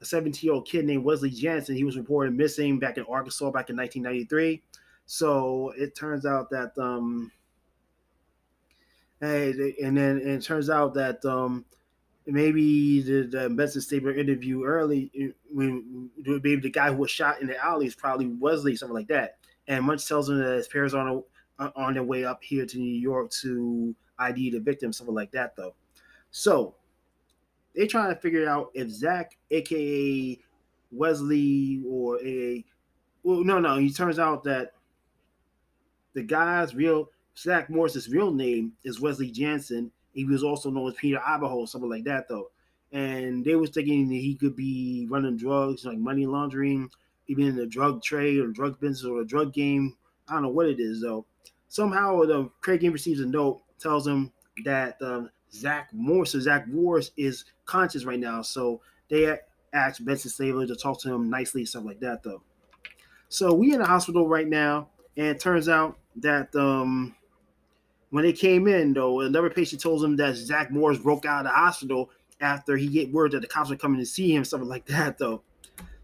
[0.00, 1.76] a 17 year old kid named Wesley Jansen.
[1.76, 4.62] He was reported missing back in Arkansas back in 1993
[5.06, 7.30] so it turns out that um
[9.20, 11.64] hey and then and it turns out that um
[12.26, 17.46] maybe the, the Benson Stabler interview early when maybe the guy who was shot in
[17.46, 19.36] the alley is probably Wesley something like that.
[19.68, 21.22] And Munch tells him that his parents are on,
[21.58, 25.54] on their way up here to New York to ID the victim, something like that,
[25.54, 25.74] though.
[26.30, 26.76] So
[27.74, 30.38] they're trying to figure out if Zach, aka
[30.90, 32.64] Wesley, or a
[33.22, 33.78] well, no, no.
[33.78, 34.72] he turns out that
[36.14, 39.90] the guy's real Zach Morris's real name is Wesley Jansen.
[40.12, 42.50] He was also known as Peter Ivanhoe, something like that, though.
[42.92, 46.88] And they was thinking that he could be running drugs, like money laundering,
[47.26, 49.96] even in the drug trade or drug business or a drug game.
[50.28, 51.26] I don't know what it is though.
[51.68, 54.32] Somehow the Cragen receives a note tells him
[54.64, 58.42] that um, Zach Morris, Zach Morris is conscious right now.
[58.42, 59.38] So they
[59.72, 62.42] asked Benson Stabler to talk to him nicely, stuff like that, though.
[63.28, 67.14] So we in the hospital right now, and it turns out that um,
[68.10, 71.44] when they came in, though, another patient told him that Zach Morris broke out of
[71.44, 74.68] the hospital after he get word that the cops were coming to see him, something
[74.68, 75.42] like that, though.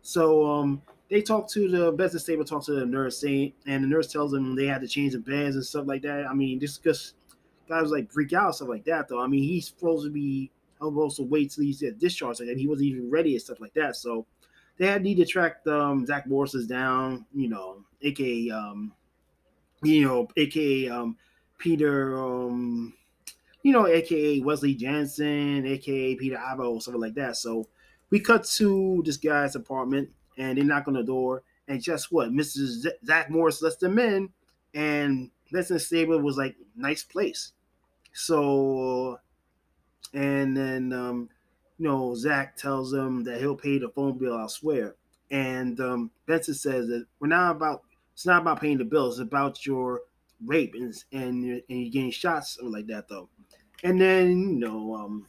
[0.03, 3.89] So um, they talked to the Benson Stabler, talked to the nurse, saying, and the
[3.89, 6.27] nurse tells them they had to change the beds and stuff like that.
[6.27, 7.15] I mean, this just
[7.71, 9.21] guys like freak out stuff like that though.
[9.23, 12.67] I mean, he's supposed to be supposed to wait till he's at discharge, and he
[12.67, 13.97] wasn't even ready and stuff like that.
[13.97, 14.27] So
[14.77, 18.93] they had need to track um, Zach Morris's down, you know, aka um,
[19.83, 21.17] you know, aka um,
[21.59, 22.95] Peter, um,
[23.63, 27.37] you know, aka Wesley Jansen, aka Peter Avo, something like that.
[27.37, 27.69] So
[28.11, 32.31] we cut to this guy's apartment, and they knock on the door, and guess what?
[32.31, 32.83] Mrs.
[32.83, 34.31] Z- Zach Morris lets them in,
[34.75, 37.53] and Benson Stabler was like, nice place.
[38.13, 39.19] So,
[40.13, 41.29] and then, um,
[41.79, 44.97] you know, Zach tells him that he'll pay the phone bill, I swear.
[45.31, 49.21] And um, Benson says that we're not about, it's not about paying the bill, it's
[49.21, 50.03] about your
[50.45, 53.29] rape and and, and you're getting shots something like that though.
[53.83, 55.27] And then you know, um,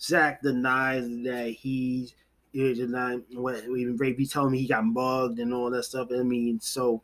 [0.00, 2.14] Zach denies that he's
[2.52, 4.18] he denied what even rape.
[4.18, 6.08] He telling me he got mugged and all that stuff.
[6.10, 7.02] I mean, so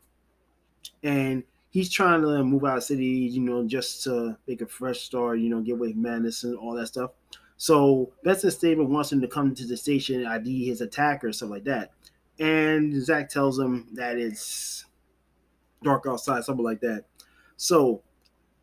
[1.02, 5.00] and he's trying to move out of city, you know, just to make a fresh
[5.00, 7.12] start, you know, get away from madness and all that stuff.
[7.56, 11.64] So Benson Stabler wants him to come to the station, ID his attacker, stuff like
[11.64, 11.92] that.
[12.38, 14.84] And Zach tells him that it's
[15.82, 17.04] dark outside, something like that.
[17.56, 18.02] So,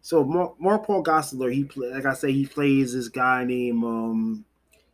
[0.02, 4.46] so Mark, Paul Gosselaar, he play, like I say, he plays this guy named um,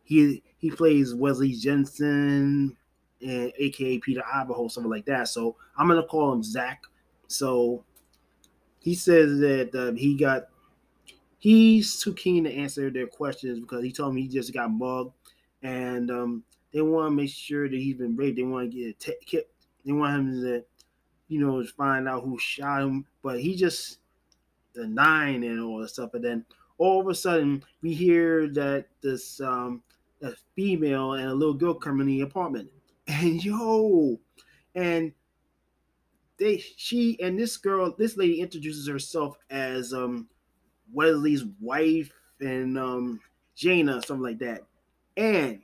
[0.04, 2.76] he he plays Wesley Jensen,
[3.20, 5.28] and AKA Peter Idaho, something like that.
[5.28, 6.82] So I'm gonna call him Zach.
[7.28, 7.84] So
[8.86, 10.44] he says that uh, he got
[11.40, 15.12] he's too keen to answer their questions because he told me he just got mugged,
[15.60, 18.36] and um, they want to make sure that he's been raped.
[18.36, 19.42] They want to get t-
[19.84, 20.64] they want him to,
[21.26, 23.98] you know, find out who shot him, but he just
[24.72, 26.14] denying and all that stuff.
[26.14, 26.44] And then
[26.78, 29.82] all of a sudden, we hear that this um,
[30.54, 32.70] female and a little girl come in the apartment,
[33.08, 34.16] and yo,
[34.76, 35.12] and
[36.38, 40.28] they she and this girl, this lady introduces herself as um
[40.92, 43.20] Wesley's wife and um
[43.54, 44.62] Jana, something like that.
[45.16, 45.62] And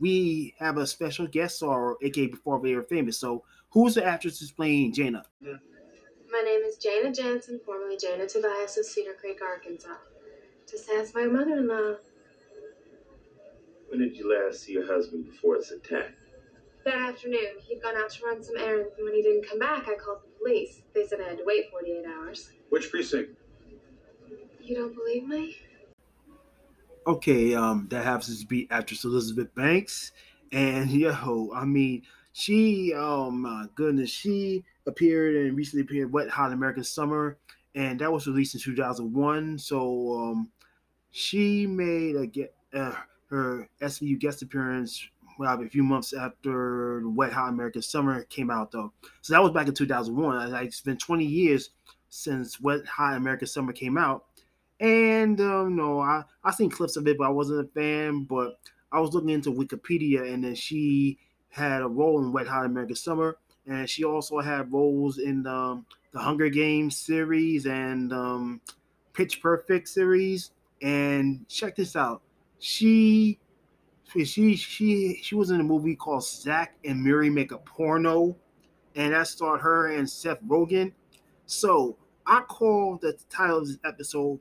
[0.00, 3.18] we have a special guest star, aka before they were famous.
[3.18, 5.24] So who's the actress who's playing Jana?
[5.40, 9.96] My name is Jana Jansen, formerly Jana Tobias of Cedar Creek, Arkansas.
[10.70, 11.94] Just ask my mother-in-law.
[13.88, 16.12] When did you last see your husband before his attack?
[16.88, 17.60] That afternoon.
[17.66, 20.20] He'd gone out to run some errands, and when he didn't come back, I called
[20.22, 20.80] the police.
[20.94, 22.48] They said I had to wait 48 hours.
[22.70, 23.36] Which precinct?
[24.62, 25.54] You don't believe me?
[27.06, 30.12] Okay, um, that happens to be actress Elizabeth Banks,
[30.50, 36.54] and yo, I mean, she, oh my goodness, she appeared and recently appeared Wet Hot
[36.54, 37.36] American Summer,
[37.74, 39.58] and that was released in 2001.
[39.58, 40.48] So, um,
[41.10, 42.94] she made a get uh,
[43.28, 45.06] her SVU guest appearance
[45.38, 48.92] well, a few months after Wet Hot American Summer came out, though.
[49.22, 50.50] So that was back in 2001.
[50.50, 51.70] Like, it's been 20 years
[52.08, 54.24] since Wet Hot American Summer came out,
[54.80, 58.24] and um, no, I I seen clips of it, but I wasn't a fan.
[58.24, 58.58] But
[58.90, 61.18] I was looking into Wikipedia, and then she
[61.50, 65.86] had a role in Wet Hot American Summer, and she also had roles in um,
[66.12, 68.60] the Hunger Games series and um,
[69.12, 70.50] Pitch Perfect series.
[70.80, 72.22] And check this out,
[72.60, 73.38] she
[74.24, 78.36] she she she was in a movie called Zack and Miri Make a Porno,
[78.94, 80.92] and that starred her and Seth Rogen.
[81.46, 84.40] So I call the title of this episode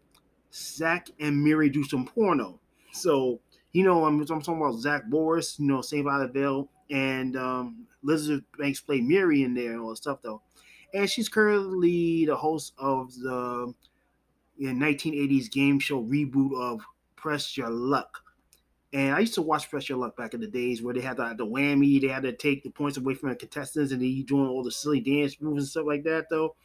[0.53, 2.59] Zach and Miri Do Some Porno.
[2.93, 3.39] So
[3.73, 7.35] you know I'm, I'm talking about Zach Morris, you know Saved by the Bell, and
[7.35, 10.41] um, Elizabeth Banks played Miri in there and all that stuff though.
[10.93, 13.73] And she's currently the host of the
[14.57, 16.81] know, 1980s game show reboot of
[17.17, 18.23] Press Your Luck
[18.93, 21.17] and I used to watch Press Your Luck back in the days where they had
[21.17, 24.21] the, the whammy, they had to take the points away from the contestants and they
[24.21, 26.55] doing all the silly dance moves and stuff like that, though.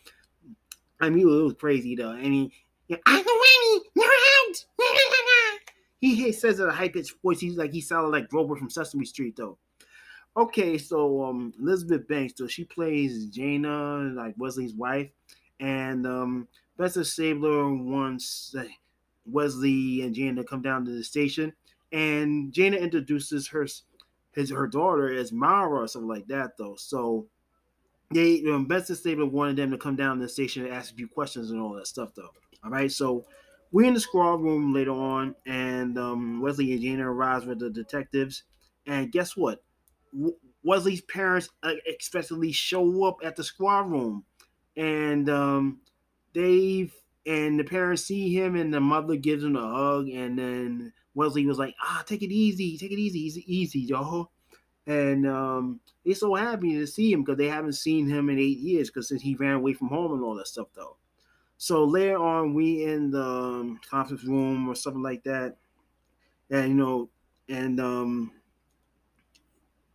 [1.00, 2.12] I mean, it was crazy, though.
[2.12, 2.52] I mean,
[2.86, 4.64] you know, the whammy, you're out.
[6.00, 8.70] he, he says in a high pitched voice, he's like, he sounded like Grover from
[8.70, 9.58] Sesame Street, though.
[10.36, 15.10] Okay, so um, Elizabeth Banks, so she plays Jana, like Wesley's wife,
[15.58, 18.64] and um, Benson Stabler wants uh,
[19.26, 21.52] Wesley and Jana to come down to the station
[21.92, 23.66] and Jana introduces her
[24.32, 26.76] his her daughter as Mara or something like that though.
[26.76, 27.26] So
[28.12, 30.96] they um, Benson Stabler wanted them to come down to the station and ask a
[30.96, 32.30] few questions and all that stuff though.
[32.64, 33.24] All right, so
[33.72, 37.70] we're in the squad room later on, and um, Wesley and Jana arrives with the
[37.70, 38.44] detectives,
[38.86, 39.62] and guess what?
[40.12, 44.24] W- Wesley's parents unexpectedly show up at the squad room,
[44.76, 45.80] and um,
[46.34, 46.90] they
[47.26, 51.46] and the parents see him, and the mother gives him a hug, and then Wesley
[51.46, 54.30] was like, ah, take it easy, take it easy, easy, easy, yo.
[54.86, 58.58] And um, they're so happy to see him because they haven't seen him in eight
[58.58, 60.96] years because since he ran away from home and all that stuff, though.
[61.58, 65.56] So later on, we in the um, conference room or something like that,
[66.50, 67.08] and you know,
[67.48, 68.32] and um,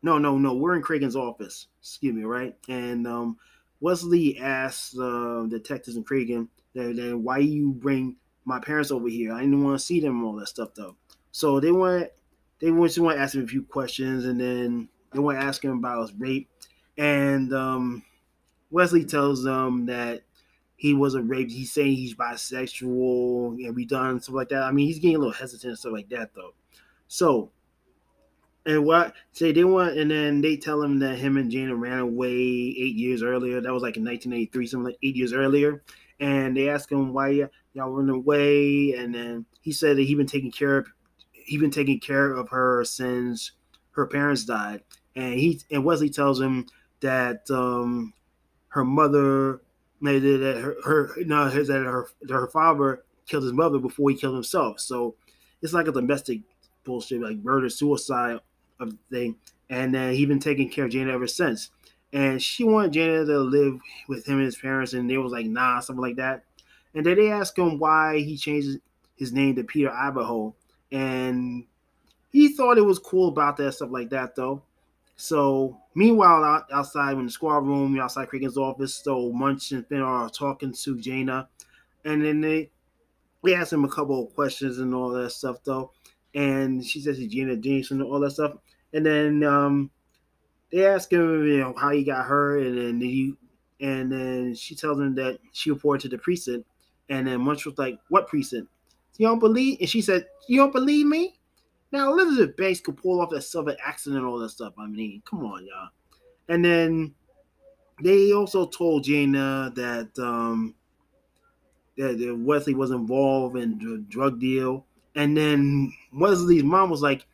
[0.02, 1.68] no, no, no, we're in Cragen's office.
[1.82, 2.56] Excuse me, right?
[2.70, 3.38] And um,
[3.82, 8.16] Wesley asks uh, detectives and Cragen that why you bring
[8.46, 9.34] my parents over here.
[9.34, 10.96] I didn't want to see them and all that stuff though.
[11.38, 12.10] So they went,
[12.58, 15.64] they just want to ask him a few questions, and then they want to ask
[15.64, 16.50] him about his rape.
[16.98, 18.02] And um,
[18.72, 20.24] Wesley tells them that
[20.78, 21.52] he wasn't raped.
[21.52, 24.64] He's saying he's bisexual and we done stuff like that.
[24.64, 26.56] I mean, he's getting a little hesitant and stuff like that though.
[27.08, 27.52] So,
[28.66, 32.00] and what say they want, and then they tell him that him and Jana ran
[32.00, 33.62] away eight years earlier.
[33.62, 35.84] That was like in 1983, something like eight years earlier.
[36.20, 40.26] and they ask him why y'all run away, and then he said that he been
[40.26, 40.88] taking care of
[41.48, 43.54] he been taking care of her since
[43.92, 44.84] her parents died,
[45.16, 46.68] and he and Wesley tells him
[47.00, 48.14] that um
[48.70, 49.62] her mother
[50.02, 54.16] that that her, her no that her that her father killed his mother before he
[54.16, 54.80] killed himself.
[54.80, 55.16] So
[55.62, 56.42] it's like a domestic
[56.84, 58.40] bullshit, like murder suicide
[58.80, 59.36] of thing.
[59.70, 61.72] And then he's been taking care of Jana ever since.
[62.14, 65.46] And she wanted Jana to live with him and his parents, and they was like,
[65.46, 66.44] nah, something like that.
[66.96, 68.80] And then they asked him why he changed
[69.18, 70.56] his name to Peter Idaho.
[70.92, 71.66] And
[72.32, 74.62] he thought it was cool about that, stuff like that, though.
[75.16, 80.02] So, meanwhile, out, outside in the squad room, outside Cragen's office, so Munch and Fin
[80.02, 81.50] are talking to Jana,
[82.06, 82.70] and then they
[83.44, 85.92] they ask him a couple of questions and all that stuff, though.
[86.36, 88.58] And she says he's Jana James and all that stuff.
[88.94, 89.90] And then um,
[90.72, 93.34] they ask him, you know, how he got hurt, and then he,
[93.82, 96.68] and then she tells him that she reported to the precinct.
[97.10, 98.70] And then Munch was like, "What precinct?
[99.18, 101.40] You don't believe?" And she said, "You don't believe me?"
[101.92, 104.74] Now Elizabeth Banks could pull off that southern accent and all that stuff.
[104.78, 105.90] I mean, come on, y'all.
[106.50, 107.16] And then
[108.04, 110.76] they also told Jana that um
[111.98, 114.86] that, Wesley was involved in the drug deal.
[115.16, 117.26] And then Wesley's mom was like,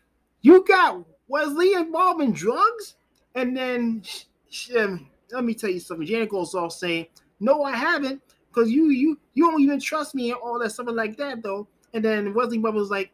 [0.42, 2.96] "You got Wesley involved in drugs?"
[3.36, 6.08] And then sh- sh- um, let me tell you something.
[6.08, 7.08] Jana goes off saying,
[7.40, 10.88] "No, I haven't, because you you you don't even trust me and all that stuff
[10.90, 13.12] like that though." And then Wesley was like,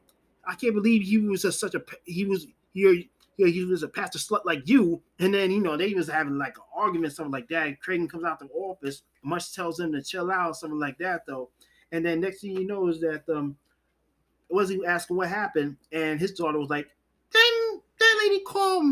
[0.47, 3.03] I can't believe he was just such a he was here
[3.47, 5.01] he was a pastor slut like you.
[5.19, 7.81] And then you know they was having like an argument, something like that.
[7.81, 11.49] Craig comes out the office, Munch tells him to chill out, something like that though.
[11.91, 13.57] And then next thing you know is that um
[14.49, 16.89] Wesley asking what happened, and his daughter was like,
[17.31, 18.83] "Then that lady called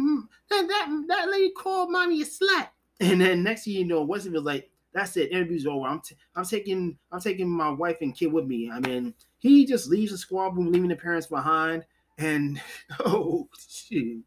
[0.49, 2.69] that that, that lady called mommy a slut."
[2.99, 5.87] And then next thing you know, Wesley was like, "That's it, interview's over.
[5.87, 9.65] I'm t- I'm taking I'm taking my wife and kid with me." I mean, he
[9.65, 11.85] just leaves the squad room, leaving the parents behind,
[12.17, 12.61] and
[12.99, 14.19] oh shit,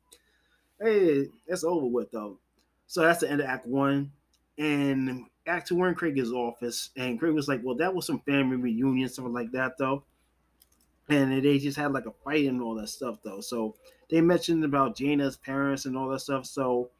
[0.80, 2.38] hey, that's over with though.
[2.86, 4.12] So that's the end of Act One,
[4.58, 8.20] and Act Two, we're in Craig's office, and Craig was like, "Well, that was some
[8.20, 10.04] family reunion, something like that, though."
[11.08, 13.40] And they just had like a fight and all that stuff, though.
[13.40, 13.74] So
[14.10, 16.46] they mentioned about Jana's parents and all that stuff.
[16.46, 16.90] So,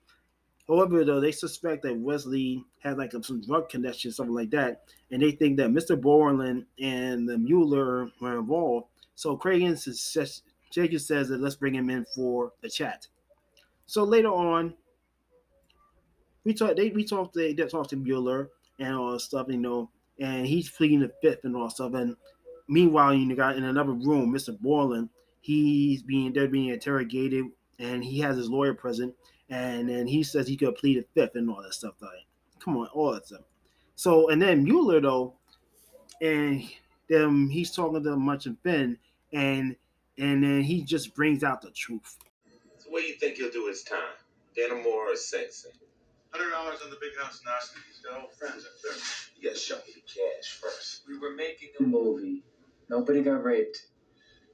[0.71, 5.21] however, though, they suspect that Wesley had like some drug connection, something like that, and
[5.21, 6.01] they think that Mr.
[6.01, 8.87] Borland and the Mueller were involved.
[9.17, 13.09] So Cragen says, Jacob says that let's bring him in for the chat.
[13.87, 14.75] So later on,
[16.45, 16.77] we talked.
[16.77, 17.35] They we talked.
[17.35, 21.13] They, they talked to Mueller and all that stuff, you know, and he's pleading the
[21.21, 21.95] fifth and all stuff.
[21.95, 22.17] And
[22.69, 24.59] meanwhile, you got in another room, Mr.
[24.59, 25.11] Borland,
[25.41, 27.47] he's being they're being interrogated,
[27.79, 29.15] and he has his lawyer present,
[29.51, 31.95] and then he says he could plead a fifth and all that stuff.
[32.01, 32.27] Like,
[32.61, 33.43] come on, all that stuff.
[33.97, 35.35] So and then Mueller though,
[36.23, 36.63] and
[37.09, 38.97] then he's talking to Munch and Fin,
[39.33, 39.77] and
[40.17, 42.19] and then he just brings out the truth.
[42.79, 43.99] So what do you think he'll do his time?
[44.57, 45.73] Dannemora or Sing Sing?
[46.31, 47.83] Hundred dollars on the big house in Ossining.
[47.89, 48.93] He's got old friends up there.
[49.37, 51.03] You gotta show me the cash first.
[51.09, 52.45] We were making a movie.
[52.89, 53.87] Nobody got raped.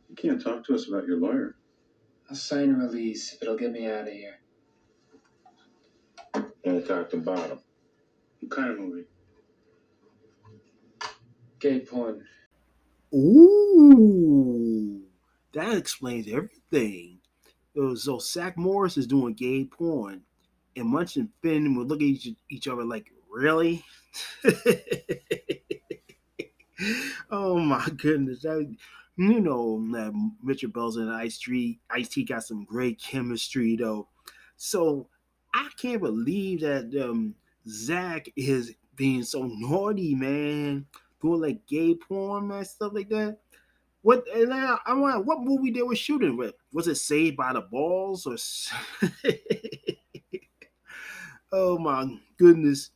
[0.08, 1.56] You can't talk to us about your lawyer.
[2.30, 4.40] I'll sign a release if it'll get me out of here.
[6.66, 7.60] And talk about him.
[8.40, 9.04] What kind of movie?
[11.60, 12.24] Gay porn.
[13.14, 15.00] Ooh,
[15.52, 17.20] that explains everything.
[17.94, 20.22] So Zach Morris is doing gay porn,
[20.74, 23.84] and Munch and Fin would look at each, each other like, really?
[27.30, 28.42] oh my goodness.
[28.42, 28.74] That,
[29.16, 30.12] you know that
[30.42, 34.08] Richard Belzer and Ice T Ice T got some great chemistry though.
[34.56, 35.08] So
[35.56, 37.34] I can't believe that um
[37.66, 40.84] Zach is being so naughty, man.
[41.22, 43.38] Doing like gay porn and stuff like that.
[44.02, 46.54] What and I, I want what movie they were shooting with?
[46.74, 48.36] Was it Saved by the Balls or?
[51.52, 52.90] oh my goodness!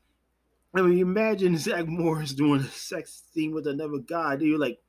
[0.74, 4.36] I mean, imagine Zach Morris doing a sex scene with another guy.
[4.36, 4.80] They were like,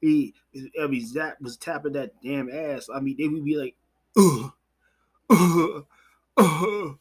[0.00, 0.34] he,
[0.82, 2.88] I mean, Zach was tapping that damn ass.
[2.92, 3.76] I mean, they would be like,
[4.16, 4.52] oh,
[5.30, 5.86] oh,
[6.36, 6.98] oh,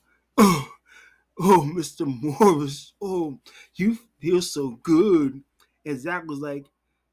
[1.39, 2.05] oh, Mr.
[2.05, 3.39] Morris, oh,
[3.75, 5.41] you feel so good.
[5.85, 6.65] And Zach was like,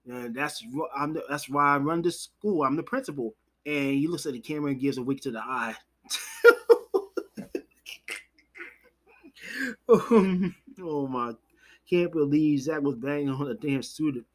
[0.07, 0.65] and that's
[0.97, 2.63] I'm the, that's why I run this school.
[2.63, 3.35] I'm the principal.
[3.67, 5.75] And he looks at the camera and gives a wink to the eye.
[9.89, 11.35] um, oh my!
[11.89, 14.27] Can't believe Zach was banging on a damn student.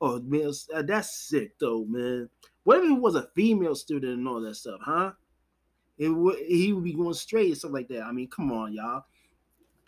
[0.00, 2.30] Oh man, uh, that's sick though, man.
[2.64, 5.12] What if it was a female student and all that stuff, huh?
[5.98, 8.02] It would he would be going straight and stuff like that.
[8.02, 9.04] I mean, come on, y'all.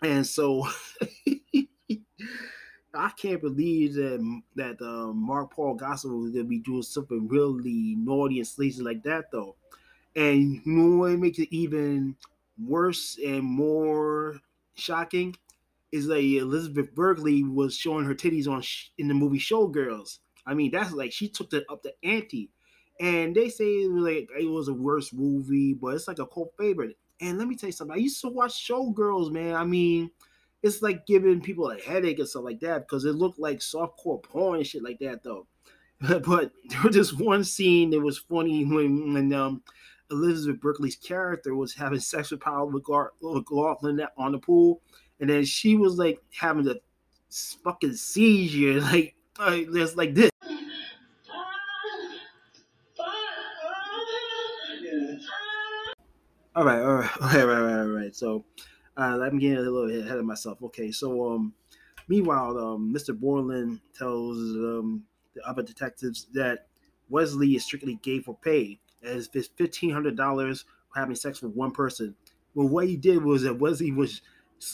[0.01, 0.67] And so,
[2.93, 7.95] I can't believe that that uh, Mark Paul Gosselaar was gonna be doing something really
[7.97, 9.55] naughty and sleazy like that though.
[10.15, 12.17] And you know what makes it even
[12.59, 14.41] worse and more
[14.75, 15.35] shocking
[15.91, 20.19] is like Elizabeth Berkley was showing her titties on sh- in the movie Showgirls.
[20.45, 22.51] I mean, that's like she took it up the ante.
[22.99, 26.97] And they say like it was a worse movie, but it's like a cult favorite.
[27.21, 27.95] And let me tell you something.
[27.95, 29.55] I used to watch Showgirls, man.
[29.55, 30.09] I mean,
[30.63, 34.21] it's like giving people a headache and stuff like that because it looked like softcore
[34.21, 35.47] porn and shit like that, though.
[36.01, 39.61] but there was this one scene that was funny when, when um,
[40.09, 44.81] Elizabeth Berkley's character was having sex with Paul MacLachlan on the pool,
[45.19, 46.75] and then she was like having a
[47.63, 50.30] fucking seizure, like just like this.
[56.53, 58.15] All right, all right, all right, all right, all right.
[58.15, 58.43] So,
[58.97, 60.61] uh, I'm getting a little ahead of myself.
[60.61, 61.53] Okay, so um,
[62.09, 63.17] meanwhile, um, Mr.
[63.17, 66.67] Borland tells um the other detectives that
[67.09, 71.53] Wesley is strictly gay for pay, as it's fifteen hundred dollars for having sex with
[71.53, 72.15] one person.
[72.53, 74.21] Well, what he did was that Wesley was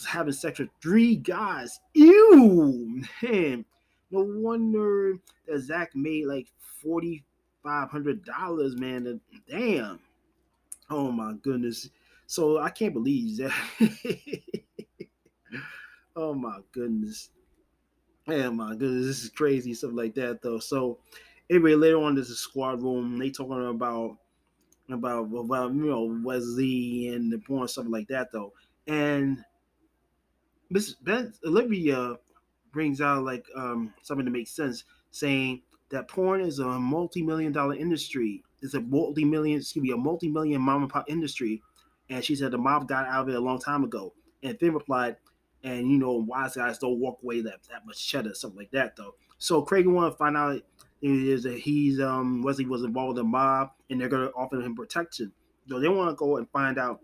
[0.07, 1.79] having sex with three guys.
[1.93, 3.65] Ew, man.
[4.09, 5.13] No wonder
[5.47, 6.47] that Zach made like
[6.81, 7.23] forty
[7.61, 9.21] five hundred dollars, man.
[9.47, 9.99] Damn.
[10.89, 11.89] Oh my goodness.
[12.25, 13.53] So I can't believe that.
[16.15, 17.29] oh my goodness.
[18.27, 20.59] Yeah, my goodness, this is crazy, stuff like that though.
[20.59, 20.99] So
[21.49, 23.17] anyway, later on there's a squad room.
[23.17, 24.17] They talking about
[24.89, 28.53] about about you know Wesley and the porn stuff like that though.
[28.87, 29.43] And
[30.69, 32.17] Miss Ben Olivia
[32.71, 37.75] brings out like um something to make sense, saying that porn is a multi-million dollar
[37.75, 38.43] industry.
[38.61, 41.61] It's a multi-million, excuse me, a multi-million mom and pop industry.
[42.09, 44.13] And she said the mob got out of it a long time ago.
[44.43, 45.17] And Fin replied,
[45.63, 48.95] and you know, wise guys don't walk away that, that much cheddar, something like that
[48.95, 49.15] though.
[49.37, 50.61] So Craig want to find out
[51.01, 54.75] is that he's um Wesley was involved in the mob and they're gonna offer him
[54.75, 55.31] protection.
[55.67, 57.01] So they want to go and find out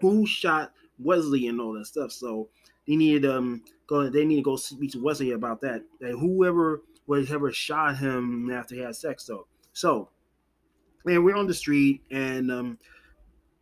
[0.00, 2.12] who shot Wesley and all that stuff.
[2.12, 2.48] So
[2.86, 5.82] they need um go they need to go speak to Wesley about that.
[6.00, 9.46] That whoever whatever shot him after he had sex though.
[9.72, 10.10] So
[11.06, 12.78] and we're on the street and um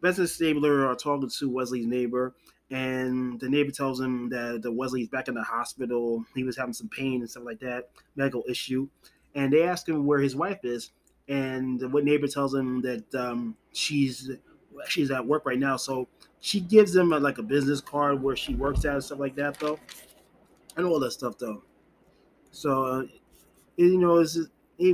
[0.01, 2.34] Benson Stabler are talking to Wesley's neighbor
[2.70, 6.24] and the neighbor tells him that the Wesley's back in the hospital.
[6.34, 8.88] He was having some pain and stuff like that, medical issue.
[9.34, 10.91] And they ask him where his wife is,
[11.28, 14.30] and what neighbor tells him that um, she's
[14.88, 15.76] she's at work right now.
[15.76, 16.09] So
[16.41, 19.36] she gives him a, like a business card where she works at and stuff like
[19.36, 19.78] that, though,
[20.76, 21.62] and all that stuff, though.
[22.53, 23.03] So uh,
[23.76, 24.38] you know, it's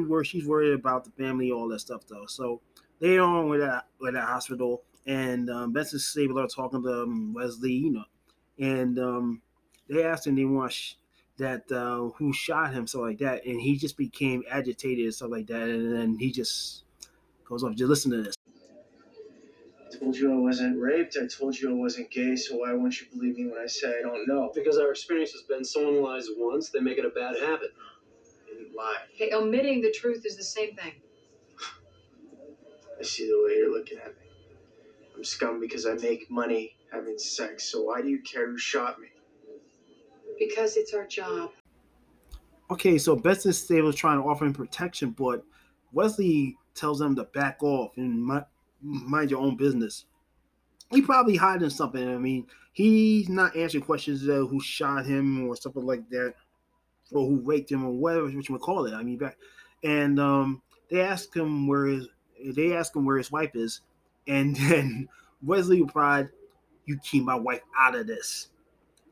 [0.09, 2.27] where she's worried about the family, all that stuff, though.
[2.27, 2.61] So
[3.01, 7.35] they are on with that with that hospital, and um, Benson Stabler talking to um,
[7.35, 8.05] Wesley, you know,
[8.59, 9.43] and um,
[9.89, 10.95] they asked him they want sh-
[11.39, 15.31] that uh, who shot him, so like that, and he just became agitated and stuff
[15.31, 16.85] like that, and then he just
[17.45, 17.75] goes off.
[17.75, 18.35] Just listen to this.
[19.87, 21.17] I told you I wasn't raped.
[21.17, 22.37] I told you I wasn't gay.
[22.37, 24.51] So why won't you believe me when I say I don't know?
[24.55, 27.73] Because our experience has been someone lies once, they make it a bad habit.
[28.79, 29.31] I didn't lie.
[29.31, 30.93] Hey, omitting the truth is the same thing.
[32.99, 34.27] I see the way you're looking at me.
[35.15, 37.71] I'm scum because I make money having sex.
[37.71, 39.09] So why do you care who shot me?
[40.39, 41.51] Because it's our job.
[42.71, 45.45] Okay, so Best Benson Stabler's trying to offer him protection, but
[45.93, 48.43] Wesley tells them to back off and
[48.83, 50.05] mind your own business.
[50.91, 52.09] He probably hiding something.
[52.09, 56.35] I mean, he's not answering questions uh, who shot him or something like that,
[57.13, 58.95] or who raped him or whatever what you call it.
[58.95, 59.37] I mean, back
[59.83, 62.09] and um, they ask him where his
[62.55, 63.81] they ask him where his wife is,
[64.27, 65.09] and then
[65.43, 66.29] Wesley replied,
[66.85, 68.49] "You keep my wife out of this.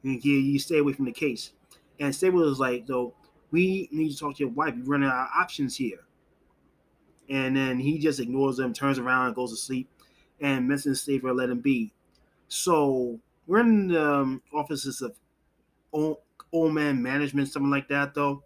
[0.03, 1.53] And You, you stay away from the case."
[2.01, 3.15] And Stabler was like, "Though
[3.51, 4.75] we need to talk to your wife.
[4.77, 6.01] You're running out of options here."
[7.31, 9.89] And then he just ignores them, turns around, and goes to sleep.
[10.41, 11.91] And Benson Stabler let him be.
[12.49, 15.15] So we're in the um, offices of
[16.55, 18.45] old, man management, something like that, though.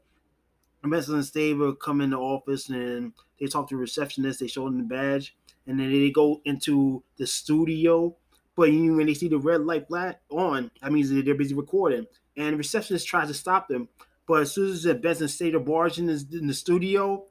[0.82, 4.40] And Benson Stabler come in the office and they talk to the receptionist.
[4.40, 5.36] They show them the badge,
[5.66, 8.16] and then they go into the studio.
[8.56, 9.86] But you when they see the red light
[10.30, 12.06] on, that means they're busy recording.
[12.36, 13.88] And the receptionist tries to stop them,
[14.26, 17.24] but as soon as the Benson Stabler barge in the, in the studio,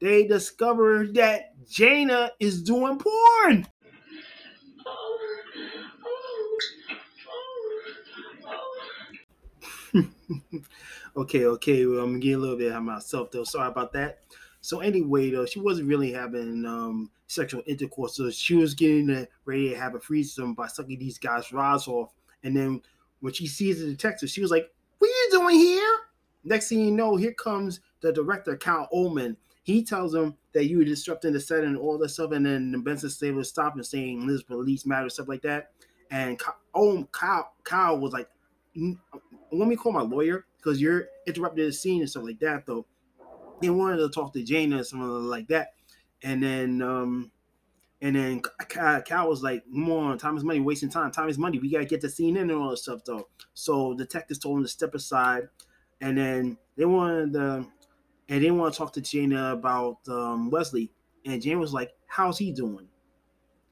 [0.00, 3.66] they discover that Jana is doing porn.
[11.16, 11.86] okay, okay.
[11.86, 13.44] Well, I'm getting a little bit of myself though.
[13.44, 14.20] Sorry about that.
[14.60, 18.16] So anyway, though, she wasn't really having um, sexual intercourse.
[18.16, 22.14] So she was getting ready to have a threesome by sucking these guys' rods off.
[22.42, 22.80] And then
[23.20, 25.98] when she sees the detective, she was like, "What are you doing here?"
[26.44, 29.36] next thing you know, here comes the director, Cal Ullman.
[29.62, 32.82] He tells him that you were disrupting the set and all that stuff, and then
[32.82, 35.72] Benson Stabler stopped and saying this police matter, stuff like that.
[36.10, 36.40] And
[36.74, 38.28] oh, Kyle, Kyle was like,
[38.76, 42.86] "Let me call my lawyer because you're interrupting the scene and stuff like that." Though
[43.60, 45.74] they wanted to talk to Jana or something like that,
[46.22, 47.30] and then um,
[48.00, 51.10] and then Cal was like, "Come on, time is money, wasting time.
[51.10, 51.58] Time is money.
[51.58, 54.58] We gotta get the scene in and all this stuff, though." So the detectives told
[54.58, 55.48] him to step aside,
[56.00, 57.66] and then they wanted to,
[58.28, 60.92] and they want to talk to Jana about um, Wesley,
[61.24, 62.88] and Jane was like, "How's he doing?"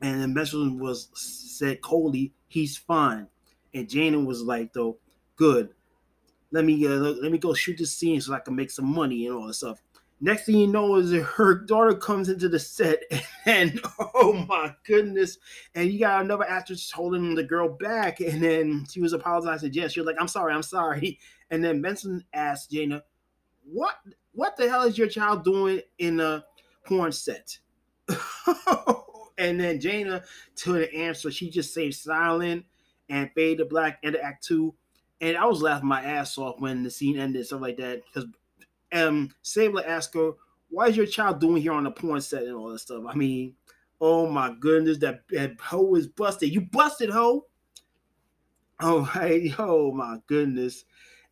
[0.01, 3.29] And then Benson was said coldly, "He's fine,"
[3.75, 4.99] and Jana was like, "Though,
[5.37, 5.71] good.
[6.51, 9.27] Let me uh, let me go shoot this scene so I can make some money
[9.27, 9.83] and all that stuff."
[10.21, 13.03] Next thing you know is her daughter comes into the set,
[13.47, 15.39] and oh my goodness!
[15.75, 19.73] And you got another actress holding the girl back, and then she was apologizing.
[19.73, 21.19] Yes, she was like, "I'm sorry, I'm sorry."
[21.51, 23.03] And then Benson asked Jana,
[23.63, 23.97] "What?
[24.33, 26.47] What the hell is your child doing in a
[26.87, 27.59] porn set?"
[29.37, 30.23] and then Jana,
[30.57, 32.65] to the answer, she just stayed silent
[33.13, 34.75] and fade to black into Act Two.
[35.21, 38.29] And I was laughing my ass off when the scene ended, stuff like that, because
[38.93, 40.33] um Stabler asked her,
[40.71, 43.15] "Why is your child doing here on the porn set and all that stuff?" I
[43.15, 43.55] mean,
[44.01, 46.53] oh my goodness, that, that hoe is busted.
[46.53, 47.47] You busted hoe.
[48.81, 50.85] Oh, hey, oh my goodness.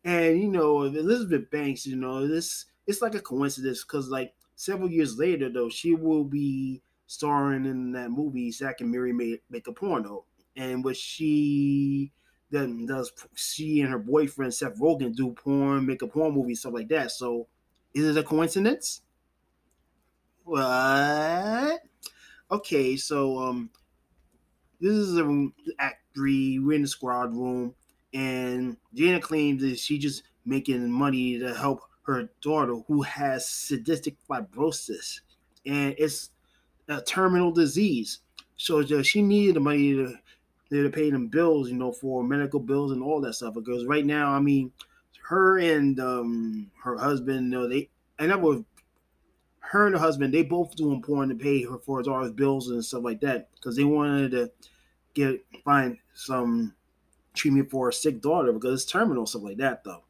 [0.05, 4.89] And you know, Elizabeth Banks, you know, this it's like a coincidence because like several
[4.89, 9.67] years later though, she will be starring in that movie Zack and Miri make, make
[9.67, 10.25] a porno.
[10.55, 12.11] And what she
[12.49, 16.73] then does she and her boyfriend Seth Rogen do porn, make a porn movie, stuff
[16.73, 17.11] like that.
[17.11, 17.47] So
[17.93, 19.01] is it a coincidence?
[20.43, 21.81] What?
[22.51, 23.69] Okay, so um
[24.81, 25.47] this is a
[25.79, 27.75] act three, we're in the squad room,
[28.13, 34.15] and Jana claims that she just making money to help her daughter who has cystic
[34.29, 35.21] fibrosis
[35.65, 36.31] and it's
[36.87, 38.19] a terminal disease.
[38.57, 40.15] So she needed the money to
[40.71, 43.53] there to pay them bills, you know, for medical bills and all that stuff.
[43.53, 44.71] Because right now, I mean,
[45.27, 48.65] her and um, her husband, you know, they and that
[49.59, 52.69] her and her husband, they both do important to pay her for his daughter's bills
[52.69, 54.51] and stuff like that because they wanted to
[55.13, 56.73] get find some
[57.33, 60.03] treatment for a sick daughter because it's terminal stuff like that though.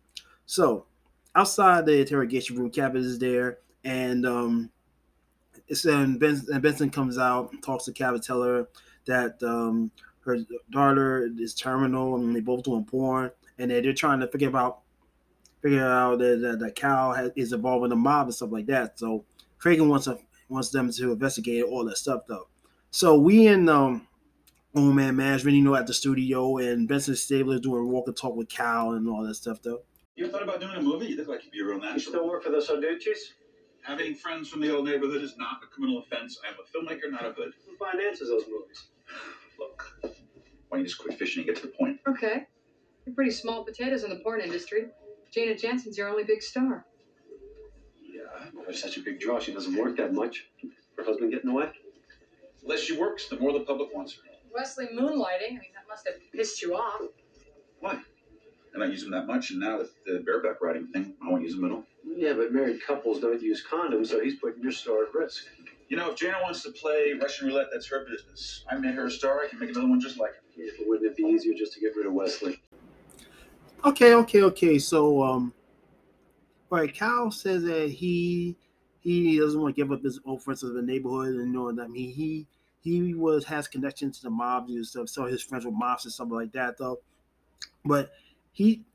[0.45, 0.85] So
[1.35, 4.69] outside the interrogation room, Cabot is there, and um,
[5.67, 8.67] it's and Benson, and Benson comes out, talks to Cabot, tell her
[9.05, 9.89] that um,
[10.25, 10.37] her
[10.69, 14.79] daughter is terminal and they both doing porn and they're trying to figure out
[15.61, 18.65] figure out that, that, that Cal has, is involved in the mob and stuff like
[18.65, 18.97] that.
[18.97, 19.25] So
[19.59, 20.17] Cragen wants to,
[20.49, 22.47] wants them to investigate all that stuff though.
[22.89, 24.07] So we in um
[24.73, 28.35] Old Man Management, you know, at the studio and Benson Stabler doing walk and talk
[28.35, 29.81] with Cal and all that stuff though.
[30.15, 31.07] You ever thought about doing a movie?
[31.07, 31.93] You look like you'd be a real natural.
[31.95, 33.33] You still work for the Sarducci's?
[33.83, 36.39] Having friends from the old neighborhood is not a criminal offense.
[36.47, 37.53] I'm a filmmaker, not a hood.
[37.65, 38.87] Who finances those movies?
[39.61, 40.09] Look, why
[40.71, 41.99] don't you just quit fishing and get to the point?
[42.07, 42.47] Okay.
[43.05, 44.87] You're pretty small potatoes in the porn industry.
[45.31, 46.85] Jana Jensen's your only big star.
[48.01, 50.47] Yeah, for such a big draw, she doesn't work that much.
[50.97, 51.69] Her husband getting away?
[52.61, 54.21] The less she works, the more the public wants her.
[54.53, 57.01] Wesley moonlighting, I mean, that must have pissed you off.
[57.79, 57.99] Why?
[58.75, 61.43] I don't use them that much, and now with the bareback riding thing, I won't
[61.43, 61.83] use them at all.
[62.03, 65.45] Yeah, but married couples don't use condoms, so he's putting your star at risk.
[65.91, 68.63] You know, if Jana wants to play Russian roulette, that's her business.
[68.71, 69.41] I made her a star.
[69.43, 70.41] I can make another one just like her.
[70.55, 72.61] Yeah, but wouldn't it be easier just to get rid of Wesley?
[73.83, 74.79] Okay, okay, okay.
[74.79, 75.53] So, um,
[76.71, 78.55] all right, Cal says that he
[79.01, 81.83] he doesn't want to give up his old friends of the neighborhood and know that
[81.83, 82.47] I mean he
[82.79, 86.13] he was has connections to the mobs and stuff, so his friends were mobs and
[86.13, 87.01] something like that though.
[87.83, 88.11] But
[88.53, 88.85] he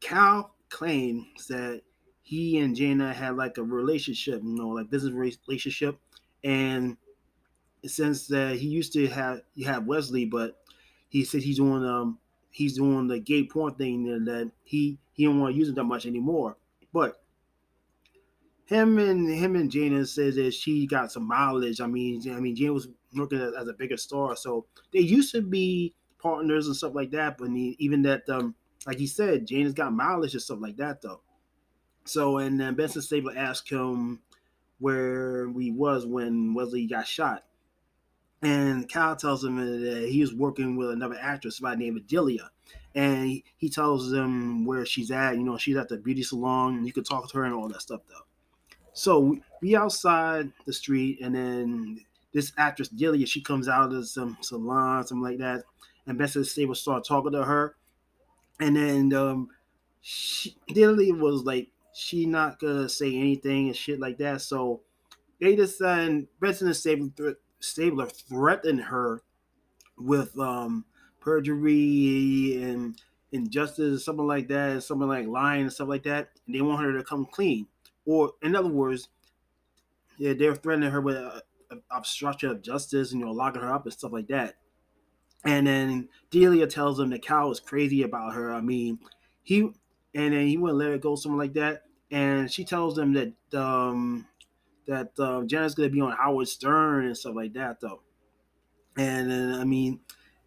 [0.00, 1.82] Cal claims that
[2.28, 5.98] he and Jana had like a relationship, you know, like business relationship,
[6.44, 6.96] and
[7.86, 10.60] since that he used to have have Wesley, but
[11.08, 12.18] he said he's doing um
[12.50, 15.74] he's doing the gay porn thing and that he he don't want to use it
[15.74, 16.56] that much anymore.
[16.92, 17.20] But
[18.66, 21.80] him and him and Jana says that she got some mileage.
[21.80, 25.32] I mean, I mean, Jana was working as, as a bigger star, so they used
[25.32, 27.38] to be partners and stuff like that.
[27.38, 28.54] But he, even that, um,
[28.86, 31.22] like he said, Jana's got mileage and stuff like that, though.
[32.04, 34.20] So, and then Benson Stabler asked him
[34.78, 37.44] where we was when Wesley got shot.
[38.42, 42.06] And Cal tells him that he was working with another actress by the name of
[42.06, 42.50] Delia.
[42.94, 45.36] And he tells them where she's at.
[45.36, 46.84] You know, she's at the beauty salon.
[46.84, 48.26] You could talk to her and all that stuff, though.
[48.92, 52.00] So we outside the street, and then
[52.32, 55.64] this actress Delia, she comes out of some salon, something like that.
[56.06, 57.76] And Benson Stabler start talking to her.
[58.60, 59.50] And then um,
[60.00, 61.68] she Delia was like
[61.98, 64.40] she not gonna say anything and shit like that.
[64.40, 64.82] So
[65.40, 69.22] they decided Benson and Stabler, threatened her
[69.96, 70.84] with um
[71.20, 73.00] perjury and
[73.32, 76.30] injustice, something like that, something like lying and stuff like that.
[76.46, 77.66] And they want her to come clean.
[78.06, 79.08] Or in other words,
[80.18, 81.40] yeah, they're threatening her with uh,
[81.90, 84.54] obstruction of justice and you know locking her up and stuff like that.
[85.44, 88.54] And then Delia tells them that Cal is crazy about her.
[88.54, 89.00] I mean,
[89.42, 89.72] he
[90.14, 91.87] and then he wouldn't let her go, something like that.
[92.10, 94.26] And she tells them that um
[94.86, 98.00] that uh, Janet's gonna be on Howard Stern and stuff like that, though.
[98.96, 100.00] And I mean,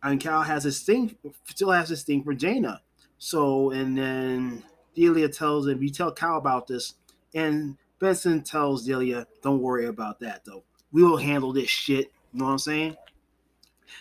[0.04, 2.82] and Cal has his thing, still has his thing for Jana.
[3.18, 4.64] So and then
[4.96, 6.96] Delia tells him, "You tell Cal about this,"
[7.36, 10.64] and Benson tells Delia, "Don't worry about that, though.
[10.92, 12.98] We will handle this shit." You know what I'm saying?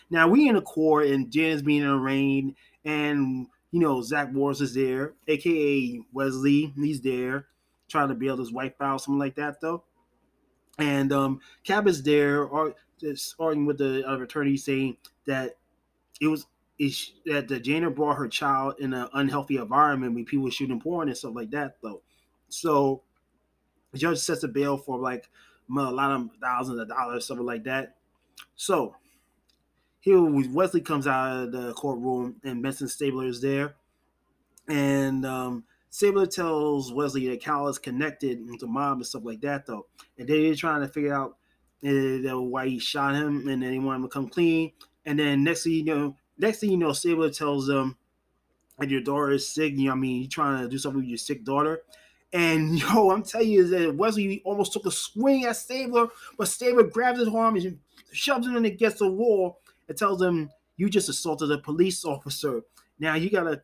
[0.08, 2.54] Now we in the court and Jan's being arraigned,
[2.84, 6.72] and you know Zach Morris is there, aka Wesley.
[6.76, 7.46] He's there,
[7.90, 9.84] trying to bail his wife out, something like that, though.
[10.78, 15.56] And um, Cab is there, or just arguing with the other attorney, saying that
[16.20, 16.46] it was
[16.78, 21.08] is that the Jana brought her child in an unhealthy environment with people shooting porn
[21.08, 22.00] and stuff like that, though.
[22.48, 23.02] So
[23.92, 25.28] the judge sets a bail for like
[25.68, 27.96] a lot of thousands of dollars, something like that.
[28.56, 28.96] So
[30.00, 33.74] here Wesley comes out of the courtroom and Benson Stabler is there.
[34.68, 39.66] And um, Stabler tells Wesley that Cal is connected to mob and stuff like that,
[39.66, 39.86] though.
[40.16, 41.36] And they're trying to figure out
[41.84, 44.72] uh, why he shot him and then he want him to come clean.
[45.04, 47.96] And then next thing you know, next thing you know, Stabler tells them
[48.78, 49.74] that your daughter is sick.
[49.76, 51.82] You know, I mean, you're trying to do something with your sick daughter.
[52.32, 56.84] And yo, I'm telling you that Wesley almost took a swing at Stabler, but Stabler
[56.84, 57.78] grabs his arm and
[58.12, 62.62] shoves him against the wall and tells him, "You just assaulted a police officer.
[62.98, 63.60] Now you gotta,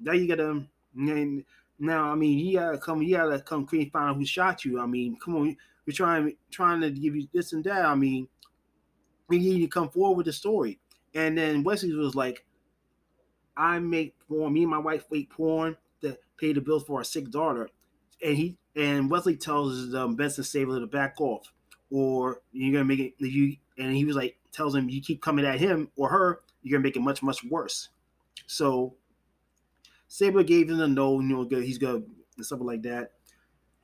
[0.00, 0.64] now you gotta,
[1.78, 4.80] now I mean, you gotta come, you gotta come clean, find out who shot you.
[4.80, 5.56] I mean, come on,
[5.86, 7.84] we're trying, trying to give you this and that.
[7.84, 8.28] I mean,
[9.30, 10.78] you need to come forward with the story."
[11.14, 12.44] And then Wesley was like,
[13.56, 17.04] I make porn, me and my wife make porn to pay the bills for our
[17.04, 17.68] sick daughter.
[18.22, 21.52] And he and Wesley tells um, Benson Stabler to back off,
[21.90, 25.44] or you're gonna make it you and he was like tells him you keep coming
[25.44, 27.90] at him or her, you're gonna make it much, much worse.
[28.46, 28.94] So
[30.14, 32.02] Stabler gave him a no, you know, good, he's gonna
[32.40, 33.12] something like that.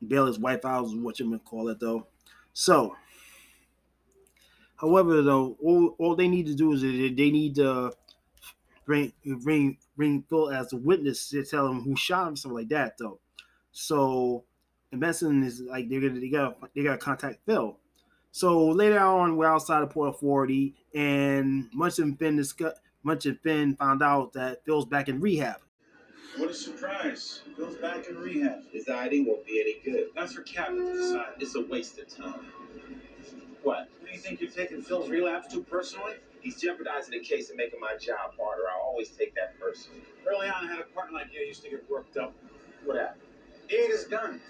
[0.06, 2.06] Bail his wife out is what you gonna call it though.
[2.52, 2.94] So
[4.80, 7.92] However, though, all, all they need to do is they, need to
[8.86, 9.12] bring
[9.42, 12.96] bring bring Phil as a witness to tell him who shot him, something like that,
[12.96, 13.18] though.
[13.72, 14.44] So,
[14.90, 17.76] and Benson is like they're gonna they got they got to contact Phil.
[18.32, 23.38] So later on, we're outside of Port Authority, and Munch and Fin discuss, Munch and
[23.40, 25.60] Fin found out that Phil's back in rehab.
[26.36, 27.42] What a surprise.
[27.56, 28.70] Phil's back in rehab.
[28.72, 30.10] His ID won't be any good.
[30.14, 31.34] That's for Captain to decide.
[31.38, 32.46] It's a waste of time.
[33.62, 33.88] What?
[34.04, 36.14] Do you think you're taking Phil's relapse too personally?
[36.40, 38.62] He's jeopardizing the case and making my job harder.
[38.62, 40.02] I always take that personally.
[40.26, 41.40] Early on, I had a partner like you.
[41.40, 42.34] I used to get worked up.
[42.84, 43.22] What happened?
[43.68, 44.40] He ate his gun.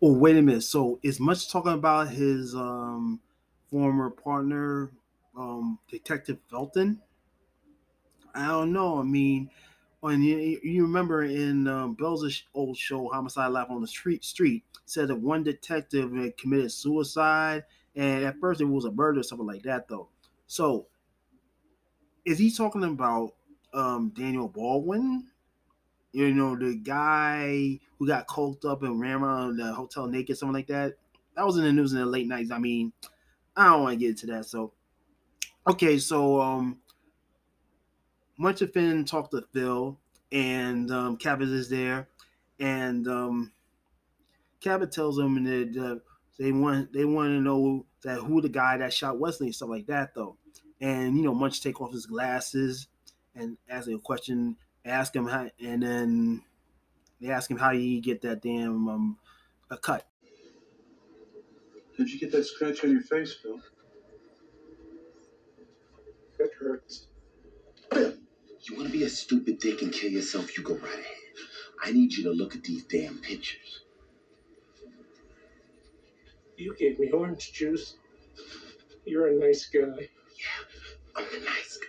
[0.00, 0.62] Oh, wait a minute.
[0.62, 3.20] So is Munch talking about his um
[3.70, 4.90] former partner,
[5.36, 7.02] um, Detective Felton?
[8.34, 9.00] I don't know.
[9.00, 9.50] I mean,
[10.00, 14.64] when you, you remember in um, Belzer's old show, Homicide Life on the Street, Street
[14.84, 17.64] said that one detective committed suicide,
[17.96, 20.08] and at first it was a murder, or something like that, though.
[20.46, 20.86] So,
[22.24, 23.34] is he talking about
[23.74, 25.26] um, Daniel Baldwin?
[26.12, 30.54] You know, the guy who got coked up and ran around the hotel naked, something
[30.54, 30.94] like that.
[31.36, 32.50] That was in the news in the late nights.
[32.50, 32.92] I mean,
[33.56, 34.46] I don't want to get into that.
[34.46, 34.72] So,
[35.68, 36.78] okay, so um,
[38.38, 39.98] Munch and Fin talked to Phil,
[40.30, 42.08] and um, Cabot is there,
[42.60, 43.52] and um,
[44.60, 45.96] Cabot tells them that uh,
[46.38, 49.68] they want they want to know that who the guy that shot Wesley and stuff
[49.68, 50.36] like that though,
[50.80, 52.86] and you know Munch take off his glasses
[53.34, 56.42] and ask a question, ask him how, and then
[57.20, 59.18] they ask him how you get that damn um
[59.68, 60.06] a cut.
[61.96, 63.60] How'd you get that scratch on your face, Phil?
[66.38, 67.08] It hurts.
[68.68, 70.56] You want to be a stupid dick and kill yourself?
[70.56, 71.04] You go right ahead.
[71.82, 73.80] I need you to look at these damn pictures.
[76.56, 77.94] You gave me orange juice.
[79.04, 79.80] You're a nice guy.
[79.80, 81.86] Yeah, I'm the nice guy.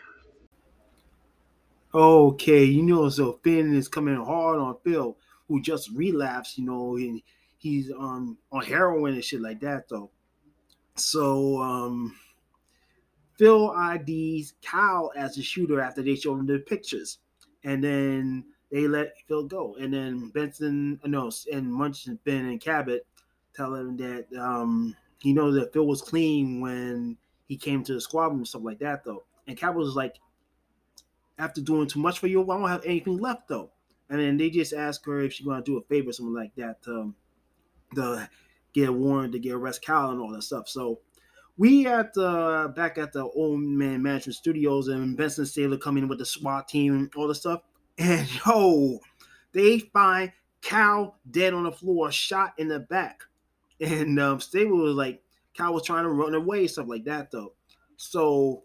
[1.99, 5.17] Okay, you know, so Fin is coming hard on Phil,
[5.47, 7.21] who just relapsed, you know, and
[7.57, 10.11] he's um on heroin and shit like that though.
[10.95, 12.15] So um
[13.39, 17.19] Phil IDs Kyle as the shooter after they showed him the pictures.
[17.63, 23.07] And then they let Phil go, and then Benson, no, and Munch, Ben, and Cabot
[23.55, 27.17] tell him that um, he knows that Phil was clean when
[27.47, 29.23] he came to the squad room and stuff like that, though.
[29.47, 30.19] And Cabot was like,
[31.37, 33.71] after doing too much for you, I don't have anything left, though.
[34.09, 36.53] And then they just ask her if she's going to do a favor, something like
[36.55, 37.15] that, um,
[37.95, 38.29] to
[38.73, 40.67] get a warrant to get arrest Kyle and all that stuff.
[40.67, 40.99] So
[41.59, 46.09] we at the back at the old man management studios and Benson Stabler coming in
[46.09, 47.61] with the SWAT team and all the stuff.
[47.97, 48.99] And yo,
[49.51, 50.31] they find
[50.61, 53.23] Cal dead on the floor, shot in the back.
[53.81, 55.21] And um, Stabler was like,
[55.53, 57.53] Cal was trying to run away, stuff like that, though.
[57.97, 58.63] So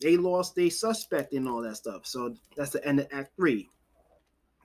[0.00, 2.04] they lost a suspect and all that stuff.
[2.04, 3.68] So that's the end of Act Three.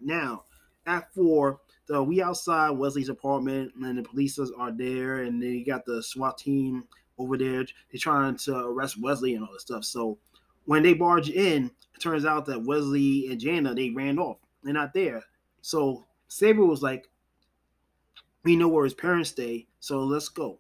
[0.01, 0.45] Now,
[0.88, 5.86] Act Four, the we outside Wesley's apartment, and the police are there, and they got
[5.86, 6.86] the SWAT team
[7.20, 7.65] over there.
[7.91, 9.86] They're trying to arrest Wesley and all this stuff.
[9.86, 10.17] So
[10.65, 14.38] when they barge in, it turns out that Wesley and Jana they ran off.
[14.63, 15.24] They're not there.
[15.61, 17.09] So Saber was like,
[18.43, 20.59] "We know where his parents stay, so let's go."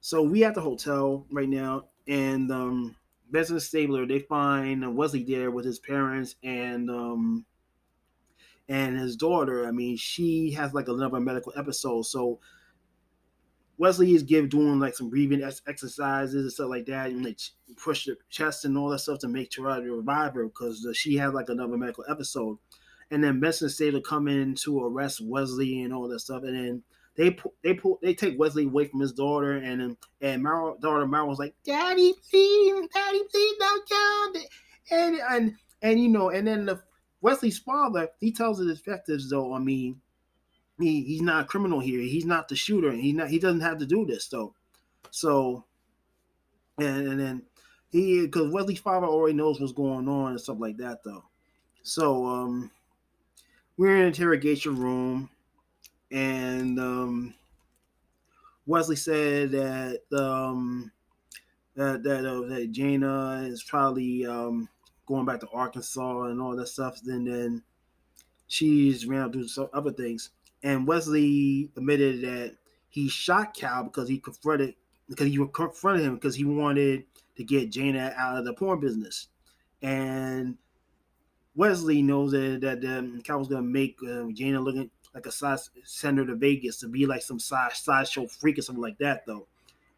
[0.00, 2.96] So we at the hotel right now, and um,
[3.30, 7.44] Benson Stabler they find Wesley there with his parents and um,
[8.68, 9.66] and his daughter.
[9.66, 12.38] I mean, she has like another medical episode, so
[13.80, 17.40] Wesley is give doing like some breathing exercises and stuff like that, and like
[17.82, 21.32] push the chest and all that stuff to make try revive her because she had
[21.32, 22.58] like another medical episode.
[23.10, 26.82] And then Benson Stabler come in to arrest Wesley and all that stuff, and then
[27.16, 31.28] they they pull they take Wesley away from his daughter, and and Meryl, daughter Meryl
[31.28, 34.46] was like, "Daddy, please, Daddy, please don't kill Me.
[34.90, 36.82] And and and you know, and then the
[37.22, 40.02] Wesley's father he tells the detectives though, I mean
[40.80, 42.00] he he's not a criminal here.
[42.00, 42.92] He's not the shooter.
[42.92, 44.54] He not he doesn't have to do this though.
[45.10, 45.64] So
[46.78, 47.42] and, and then
[47.90, 51.24] he because Wesley's father already knows what's going on and stuff like that though.
[51.82, 52.70] So um
[53.76, 55.30] we're in interrogation room
[56.10, 57.34] and um
[58.66, 60.90] Wesley said that um
[61.76, 64.68] that that, uh, that Jana is probably um
[65.06, 67.00] going back to Arkansas and all that stuff.
[67.02, 67.62] Then then
[68.46, 70.30] she's ran to some other things
[70.62, 72.56] and Wesley admitted that
[72.88, 74.74] he shot Cal because he confronted
[75.08, 77.04] because he confronted him because he wanted
[77.36, 79.28] to get Jana out of the porn business,
[79.82, 80.56] and
[81.54, 85.58] Wesley knows that that um, Cal was gonna make uh, Jana looking like a side
[85.84, 89.46] sender to Vegas to be like some side sideshow freak or something like that though,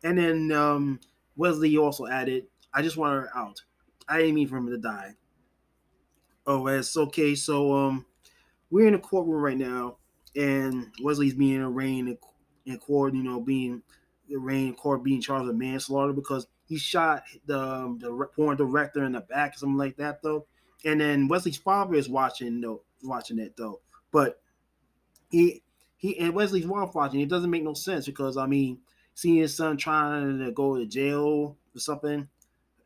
[0.02, 1.00] and then um,
[1.36, 3.62] Wesley also added, "I just want her out.
[4.08, 5.14] I didn't mean for him to die."
[6.46, 7.34] Oh, it's okay.
[7.34, 8.06] So um,
[8.70, 9.98] we're in a courtroom right now,
[10.36, 12.18] and Wesley's being arraigned in,
[12.66, 13.82] in court, you know, being
[14.34, 19.04] arraigned in court, being charged with manslaughter because he shot the um, the porn director
[19.04, 20.46] in the back, or something like that, though.
[20.84, 23.80] And then Wesley's father is watching, though, watching it though.
[24.10, 24.40] But
[25.30, 25.62] he
[25.96, 27.20] he and Wesley's wife watching.
[27.20, 28.78] It doesn't make no sense because I mean,
[29.14, 32.28] seeing his son trying to go to jail or something,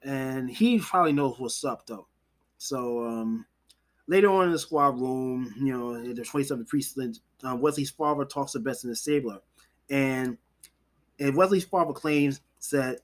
[0.02, 2.06] and he probably knows what's up though.
[2.58, 3.46] So um,
[4.06, 8.52] later on in the squad room, you know, the 27th precinct, uh, Wesley's father talks
[8.52, 9.40] to Benson and Stabler,
[9.90, 10.38] and
[11.18, 12.40] and Wesley's father claims
[12.70, 13.00] that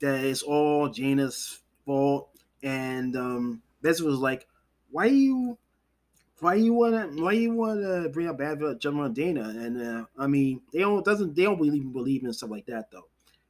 [0.00, 2.30] that it's all Jana's fault,
[2.62, 4.46] and um, was like,
[4.90, 5.58] "Why you,
[6.40, 10.62] why you wanna, why you wanna bring up bad on Dana?" And uh, I mean,
[10.72, 13.08] they don't doesn't they don't believe believe in stuff like that though.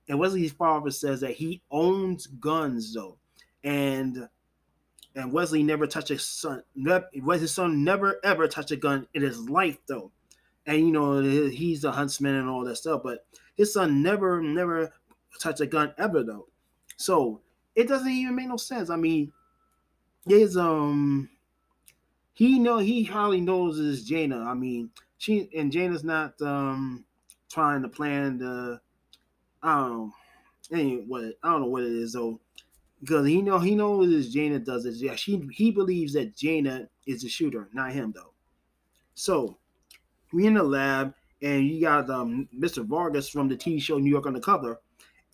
[0.09, 3.19] And Wesley's father says that he owns guns though,
[3.63, 4.29] and
[5.15, 6.63] and Wesley never touched his son.
[7.23, 10.11] Wesley's son never ever touched a gun in his life, though.
[10.67, 14.93] And you know he's a huntsman and all that stuff, but his son never, never
[15.41, 16.49] touched a gun ever, though.
[16.97, 17.43] So
[17.75, 18.91] it doesn't even make no sense.
[18.91, 19.33] I mean,
[20.27, 21.29] his um,
[22.33, 24.41] he know he hardly knows is Jana.
[24.41, 27.05] I mean, she and Jana's not um
[27.51, 28.81] trying to plan the.
[29.63, 30.13] I don't know.
[30.73, 32.41] Anyway, what I don't know what it is though
[33.05, 34.95] because he know he knows that Jana does it.
[34.95, 38.33] Yeah, she he believes that Jana is the shooter, not him though.
[39.15, 39.59] So
[40.33, 42.85] we in the lab, and you got um, Mr.
[42.85, 44.81] Vargas from the TV show New York Undercover,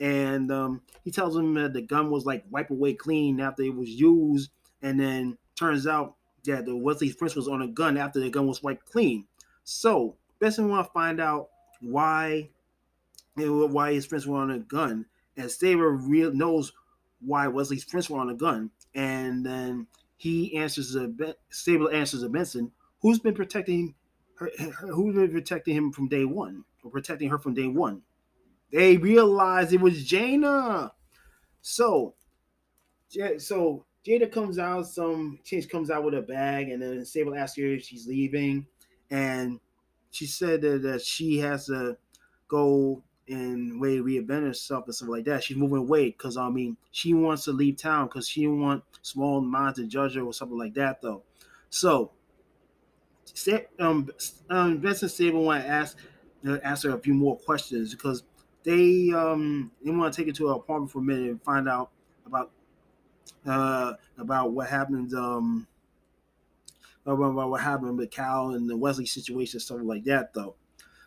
[0.00, 3.74] and um, he tells him that the gun was like wiped away clean after it
[3.74, 4.50] was used,
[4.82, 8.48] and then turns out that the Wesley's prints was on a gun after the gun
[8.48, 9.26] was wiped clean.
[9.62, 11.50] So Benson want to find out
[11.80, 12.50] why
[13.36, 15.06] why his prints were on a gun,
[15.36, 16.72] and Stabler real knows
[17.20, 21.10] why Wesley's prints were on the gun, and then he answers a
[21.50, 23.94] Stabler answers a Benson, who's been protecting
[24.36, 24.50] her,
[24.92, 28.02] who's been protecting him from day one, or protecting her from day one.
[28.72, 30.92] They realized it was Jana.
[31.62, 32.14] So,
[33.38, 37.58] so Jada comes out, some change comes out with a bag, and then Sable asks
[37.58, 38.66] her if she's leaving,
[39.10, 39.60] and
[40.10, 41.96] she said that, that she has to
[42.48, 45.44] go and way reinvent herself and stuff like that.
[45.44, 48.82] She's moving away because I mean she wants to leave town because she don't want
[49.02, 51.22] small minds to judge her or something like that though.
[51.70, 52.12] So
[53.78, 54.10] um,
[54.50, 55.96] um Vincent Sable want to ask
[56.46, 58.24] uh, ask her a few more questions because
[58.64, 61.68] they um they want to take her to her apartment for a minute and find
[61.68, 61.90] out
[62.26, 62.50] about
[63.46, 65.66] uh about what happened um
[67.06, 70.54] about what happened with Cal and the Wesley situation, stuff like that though.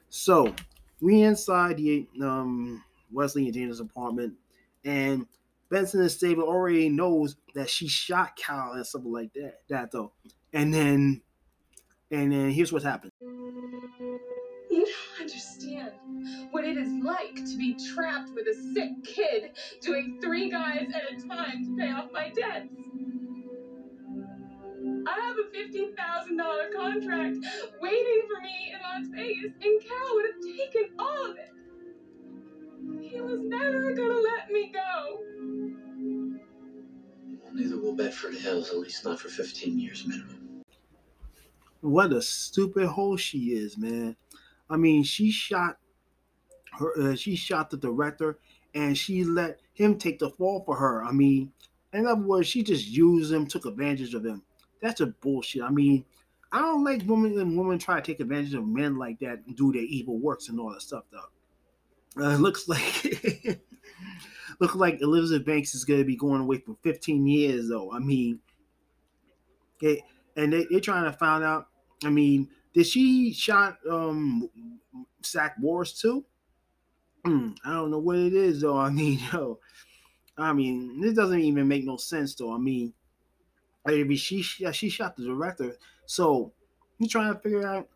[0.09, 0.53] So
[1.03, 2.81] we inside the um,
[3.11, 4.35] Wesley and Jana's apartment,
[4.85, 5.27] and
[5.69, 9.59] Benson and Stabler already knows that she shot Cal and something like that.
[9.67, 10.13] That though,
[10.53, 11.21] and then,
[12.09, 13.11] and then here's what happened.
[13.21, 15.91] You don't understand
[16.51, 19.51] what it is like to be trapped with a sick kid
[19.81, 22.69] doing three guys at a time to pay off my debts.
[25.05, 27.37] I have a $15,000 contract
[27.81, 31.49] waiting for me in Las Vegas, and Cal would have taken all of it.
[33.01, 35.19] He was never gonna let me go.
[37.43, 40.63] Well, neither will Bedford Hills, at least not for 15 years minimum.
[41.81, 44.15] What a stupid hoe she is, man.
[44.69, 45.77] I mean, she shot
[46.79, 47.11] her.
[47.11, 48.39] Uh, she shot the director,
[48.73, 51.03] and she let him take the fall for her.
[51.03, 51.51] I mean,
[51.91, 54.43] in other words, she just used him, took advantage of him.
[54.83, 55.63] That's a bullshit.
[55.63, 56.03] I mean,
[56.51, 59.55] I don't like women and women try to take advantage of men like that and
[59.55, 62.23] do their evil works and all that stuff though.
[62.23, 63.61] Uh, looks like
[64.59, 67.93] looks like Elizabeth Banks is gonna be going away for 15 years though.
[67.93, 68.39] I mean,
[69.81, 70.01] it,
[70.35, 71.69] and they, they're trying to find out.
[72.03, 74.49] I mean, did she shot um
[75.25, 76.25] Zach Morris too?
[77.25, 78.77] Mm, I don't know what it is though.
[78.77, 79.59] I mean, yo,
[80.37, 82.53] I mean, this doesn't even make no sense though.
[82.53, 82.93] I mean,
[83.85, 85.77] Maybe she she shot the director.
[86.05, 86.51] So
[86.99, 87.87] you trying to figure out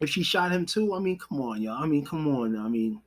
[0.00, 0.94] if she shot him too.
[0.94, 1.82] I mean, come on, y'all.
[1.82, 2.56] I mean, come on.
[2.56, 3.00] I mean,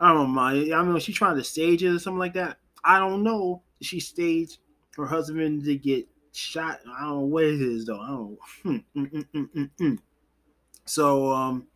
[0.00, 0.74] I don't mind.
[0.74, 2.58] I mean, she trying to stage it or something like that.
[2.84, 3.62] I don't know.
[3.80, 4.58] She staged
[4.96, 6.80] her husband to get shot.
[6.86, 8.00] I don't know what it is though.
[8.00, 8.38] I don't.
[8.62, 9.98] Hmm, mm, mm, mm,
[10.84, 11.66] so um,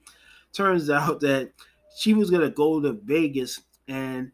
[0.53, 1.53] turns out that
[1.97, 4.33] she was gonna go to Vegas and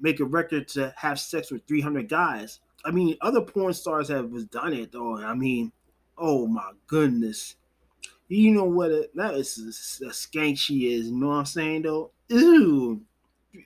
[0.00, 2.60] make a record to have sex with 300 guys.
[2.84, 5.18] I mean, other porn stars have done it though.
[5.18, 5.72] I mean,
[6.18, 7.56] oh my goodness.
[8.28, 9.14] You know what?
[9.14, 11.08] That is a, skank she is.
[11.08, 12.12] You know what I'm saying though?
[12.28, 13.02] Ew.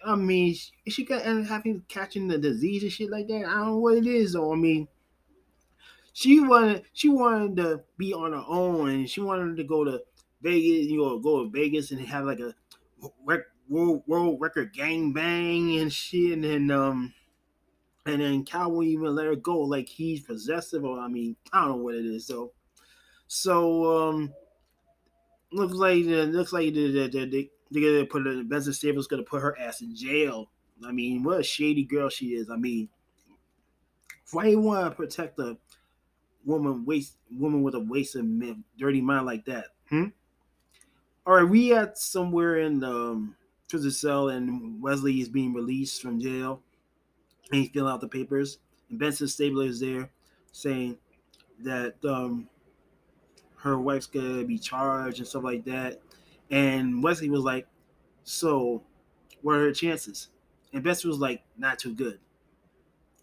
[0.05, 3.47] I mean, she, she got and having catching the disease and shit like that.
[3.47, 4.53] I don't know what it is though.
[4.53, 4.89] I mean,
[6.13, 10.03] she wanted she wanted to be on her own and she wanted to go to
[10.43, 12.55] Vegas, you know, go to Vegas and have like a
[13.69, 17.15] world world record gang bang and shit, and then um
[18.07, 21.63] and then Cal won't even let her go, like he's possessive, or I mean, I
[21.63, 22.53] don't know what it is though.
[23.27, 24.33] So um
[25.53, 29.25] looks like uh, looks like they, they, they, they're gonna put her Benson Stabler's gonna
[29.25, 30.51] put her ass in jail.
[30.87, 32.49] I mean, what a shady girl she is.
[32.49, 32.89] I mean,
[34.31, 35.57] why you want to protect a
[36.45, 38.25] woman waste woman with a wasted
[38.79, 39.67] dirty mind like that?
[39.91, 40.07] Hmm.
[41.27, 43.35] All right, we at somewhere in the um,
[43.69, 46.63] prison cell, and Wesley is being released from jail
[47.51, 48.59] and he's filling out the papers.
[48.91, 50.11] And Benson Stabler is there
[50.53, 50.99] saying
[51.61, 52.49] that um,
[53.57, 56.01] her wife's gonna be charged and stuff like that.
[56.51, 57.67] And Wesley was like,
[58.25, 58.83] "So,
[59.43, 60.29] what are her chances?"
[60.73, 62.21] And Benson was like, "Not too good."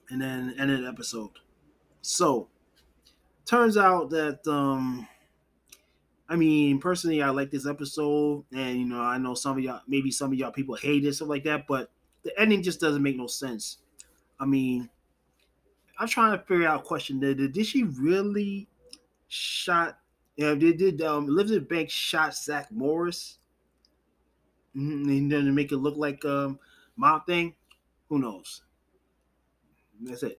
[0.09, 1.31] And then ended the episode.
[2.01, 2.49] So,
[3.45, 5.07] turns out that um,
[6.27, 9.81] I mean, personally, I like this episode, and you know, I know some of y'all,
[9.87, 11.91] maybe some of y'all people hate it, stuff like that, but
[12.23, 13.77] the ending just doesn't make no sense.
[14.43, 14.89] I mean,
[15.97, 17.21] I'm trying to figure out a question.
[17.21, 18.67] Did, did she really
[19.29, 19.99] shot?
[20.35, 23.37] You know, did did um, Elizabeth Banks shot Zach Morris?
[24.75, 26.59] Mm-hmm, and then to make it look like um
[26.97, 27.55] mob thing.
[28.09, 28.63] Who knows?
[30.01, 30.35] That's it.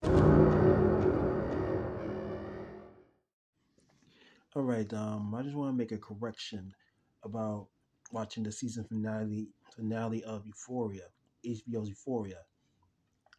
[4.53, 4.93] All right.
[4.93, 6.75] Um, I just want to make a correction
[7.23, 7.69] about
[8.11, 11.05] watching the season finale finale of Euphoria,
[11.43, 12.37] HBO's Euphoria.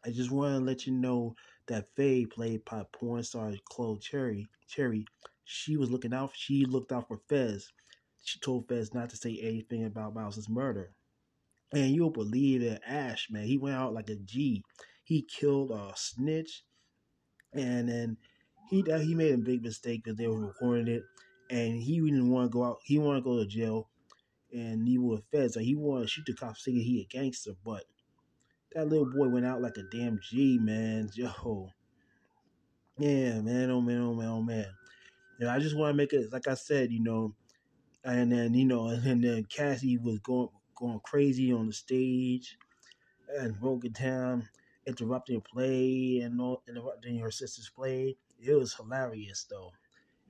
[0.06, 1.34] I just want to let you know
[1.66, 5.04] that Faye, played by porn star Chloe Cherry, Cherry,
[5.44, 6.30] she was looking out.
[6.34, 7.72] She looked out for Fez.
[8.24, 10.92] She told Fez not to say anything about Miles's murder.
[11.72, 14.62] And you'll believe that Ash, man, he went out like a G.
[15.02, 16.62] He killed a snitch,
[17.52, 18.16] and then
[18.70, 21.02] he uh, he made a big mistake because they were recording it,
[21.50, 22.78] and he didn't want to go out.
[22.84, 23.88] He wanted to go to jail,
[24.52, 25.56] and he was Fez.
[25.56, 27.84] He wanted to shoot the cops, thinking he a gangster, but
[28.76, 31.10] that little boy went out like a damn G, man.
[31.14, 31.72] Yo,
[32.98, 34.66] Yeah, man, oh man, oh man, oh man.
[35.40, 37.34] Know, I just want to make it like I said, you know,
[38.04, 42.58] and then you know, and then Cassie was going going crazy on the stage,
[43.38, 44.48] and broken down,
[44.86, 48.16] interrupting play and all, interrupting her sister's play.
[48.38, 49.72] It was hilarious though.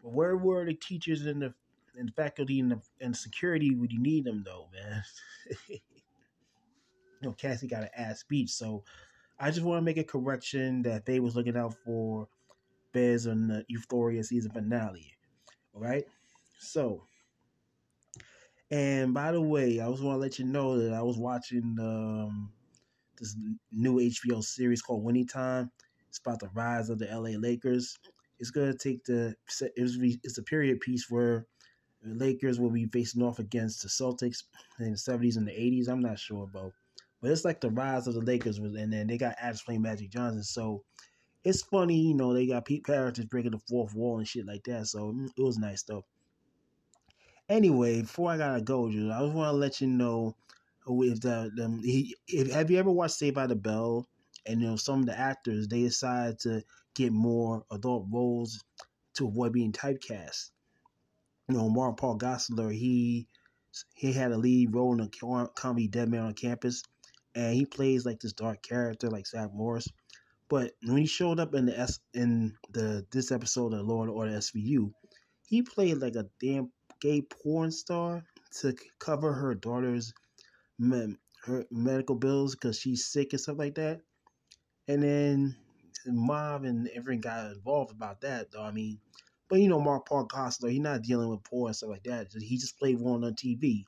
[0.02, 1.54] But where were the teachers and the
[1.96, 5.02] and faculty and the and security when you need them though, man?
[7.20, 8.84] you know, Cassie got an ass speech, so
[9.38, 12.28] I just want to make a correction that they was looking out for
[12.92, 15.12] Fez on the Euphoria season finale.
[15.74, 16.04] All right,
[16.58, 17.02] so.
[18.70, 21.76] And by the way, I just want to let you know that I was watching
[21.78, 22.50] um,
[23.18, 23.36] this
[23.70, 25.70] new HBO series called Winning Time.
[26.08, 27.98] It's about the rise of the LA Lakers.
[28.38, 31.46] It's gonna take the it's a period piece where
[32.02, 34.42] the Lakers will be facing off against the Celtics
[34.78, 35.88] in the seventies and the eighties.
[35.88, 36.72] I'm not sure about,
[37.26, 40.10] but it's like the rise of the Lakers, and then they got Adams playing Magic
[40.10, 40.44] Johnson.
[40.44, 40.84] So
[41.42, 42.32] it's funny, you know.
[42.32, 44.86] They got Pete Paradis breaking the fourth wall and shit like that.
[44.86, 46.04] So mm, it was nice though.
[47.48, 50.36] Anyway, before I gotta go, dude, I just want to let you know
[50.86, 54.06] if the, the he, if, have you ever watched Saved by the Bell?
[54.46, 56.62] And you know some of the actors they decide to
[56.94, 58.62] get more adult roles
[59.14, 60.50] to avoid being typecast.
[61.48, 63.26] You know, Mark Paul Gosselaar, he
[63.96, 66.84] he had a lead role in the comedy Dead Man on Campus,
[67.36, 69.86] and he plays like this dark character like Zach Morris.
[70.48, 74.10] But when he showed up in the S in the this episode of Law and
[74.10, 74.90] Order SVU,
[75.46, 78.24] he played like a damn gay porn star
[78.60, 80.14] to cover her daughter's
[80.80, 84.00] her medical bills because she's sick and stuff like that.
[84.88, 85.56] And then
[86.06, 88.62] Mob and everyone got involved about that, though.
[88.62, 88.98] I mean,
[89.48, 92.28] but you know, Mark Paul Gosselaar, he's not dealing with porn and stuff like that.
[92.40, 93.84] He just played one on TV.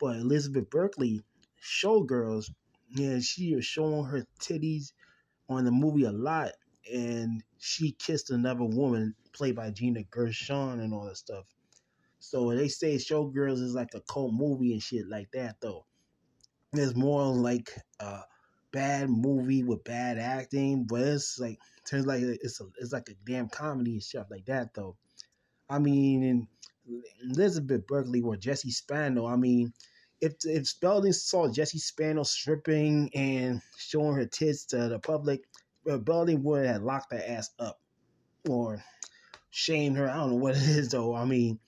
[0.00, 1.22] But Elizabeth Berkley,
[1.62, 2.50] Showgirls,
[2.90, 4.92] yeah, she was showing her titties
[5.48, 6.52] on the movie a lot,
[6.92, 11.44] and she kissed another woman played by Gina Gershon and all that stuff.
[12.20, 15.84] So they say Showgirls is like a cult movie and shit like that, though.
[16.72, 17.70] It's more like
[18.00, 18.20] a
[18.72, 23.14] bad movie with bad acting, but it's like turns like it's a, it's like a
[23.30, 24.96] damn comedy and stuff like that, though.
[25.68, 26.48] I mean,
[27.22, 29.26] Elizabeth Berkley or Jesse Spano.
[29.26, 29.72] I mean,
[30.20, 35.42] if if Belding saw Jesse Spano stripping and showing her tits to the public,
[35.84, 37.80] Belding would have locked her ass up
[38.48, 38.82] or
[39.50, 40.08] shamed her.
[40.08, 41.14] I don't know what it is though.
[41.14, 41.58] I mean,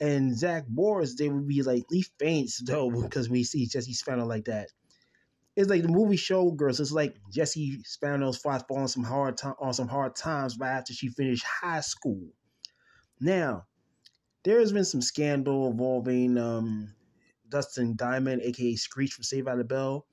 [0.00, 4.26] and Zach Morris, they would be like, he faints though because we see Jesse Spano
[4.26, 4.70] like that.
[5.56, 6.78] It's like the movie Showgirls.
[6.78, 10.92] It's like Jesse Spano's falling on some hard time on some hard times right after
[10.92, 12.28] she finished high school.
[13.20, 13.66] Now,
[14.44, 16.94] there has been some scandal involving um,
[17.48, 20.06] Dustin Diamond, aka Screech from Saved by the Bell.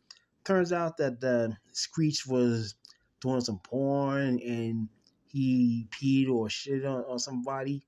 [0.43, 2.75] Turns out that uh, Screech was
[3.19, 4.89] doing some porn and
[5.27, 7.83] he peed or shit on, on somebody,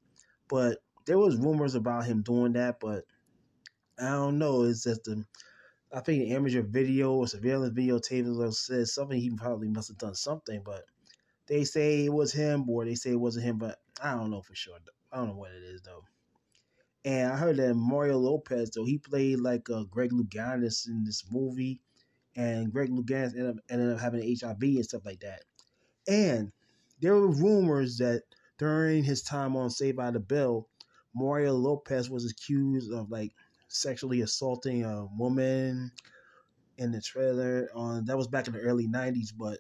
[0.50, 3.06] but there was rumors about him doing that, but
[4.00, 4.64] I don't know.
[4.64, 5.24] It's just the
[5.94, 9.20] I think the amateur video or surveillance videotape says something.
[9.20, 10.84] He probably must have done something, but
[11.48, 14.42] they say it was him, or they say it wasn't him, but I don't know
[14.42, 14.78] for sure.
[15.12, 16.04] I don't know what it is though.
[17.08, 21.24] And I heard that Mario Lopez though he played like uh, Greg Louganis in this
[21.32, 21.80] movie,
[22.36, 25.44] and Greg Louganis ended up, ended up having HIV and stuff like that.
[26.06, 26.52] And
[27.00, 28.24] there were rumors that
[28.58, 30.68] during his time on Saved by the Bell,
[31.16, 33.32] Mario Lopez was accused of like
[33.70, 35.94] sexually assaulting a woman
[36.78, 37.70] in the trailer.
[37.74, 39.60] On that was back in the early '90s, but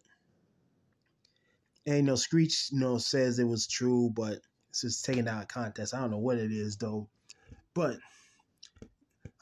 [1.85, 5.43] and you know Screech you know says it was true, but it's just taken out
[5.43, 5.93] of context.
[5.93, 7.07] I don't know what it is though,
[7.77, 7.97] but.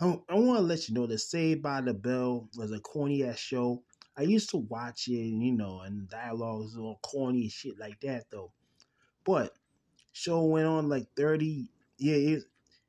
[0.02, 3.24] I, I want to let you know that Saved by the Bell was a corny
[3.24, 3.82] ass show.
[4.18, 7.98] I used to watch it, you know, and dialogue was all corny and shit like
[8.02, 8.52] that, though.
[9.26, 9.54] But
[10.12, 12.38] show went on like 30 yeah,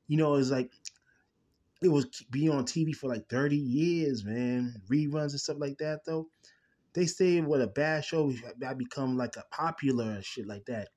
[0.07, 0.71] you know, it's like
[1.81, 4.81] it was be on TV for like 30 years, man.
[4.89, 6.27] Reruns and stuff like that, though.
[6.93, 10.89] They say what a bad show that become like a popular and shit like that.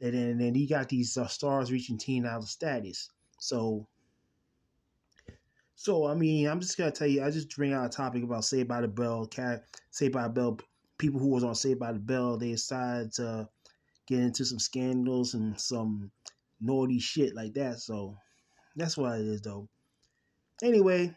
[0.00, 3.10] And then, and then got these uh, stars reaching teen idol status.
[3.38, 3.86] So,
[5.74, 7.22] so I mean, I'm just gonna tell you.
[7.22, 10.28] I just bring out a topic about Saved by the Bell, cat Saved by the
[10.30, 10.58] Bell.
[10.98, 13.48] People who was on Saved by the Bell, they decided to
[14.06, 16.10] get into some scandals and some
[16.60, 17.80] naughty shit like that.
[17.80, 18.16] So
[18.76, 19.68] that's what it is, though.
[20.62, 21.14] Anyway,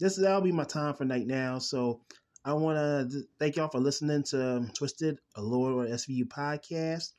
[0.00, 1.58] this that'll be my time for night now.
[1.58, 2.00] So
[2.44, 2.78] I want
[3.10, 7.12] to thank y'all for listening to um, Twisted, a Law and Order SVU podcast.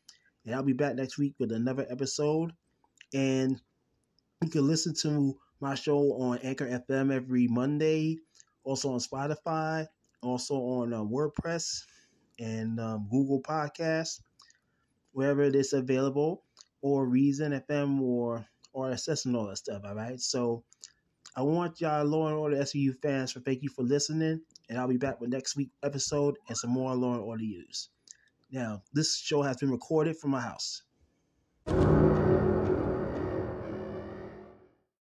[0.45, 2.51] And I'll be back next week with another episode.
[3.13, 3.59] And
[4.43, 8.19] you can listen to my show on Anchor FM every Monday,
[8.63, 9.87] also on Spotify,
[10.21, 11.83] also on uh, WordPress
[12.39, 14.21] and um, Google Podcasts.
[15.13, 16.43] wherever it is available,
[16.81, 18.45] or Reason FM or
[18.91, 19.81] Access and all that stuff.
[19.85, 20.19] All right.
[20.19, 20.63] So
[21.35, 24.87] I want y'all Law and Order SVU fans for thank you for listening, and I'll
[24.87, 27.89] be back with next week episode and some more Law and Order news.
[28.51, 30.83] Now, this show has been recorded from my house.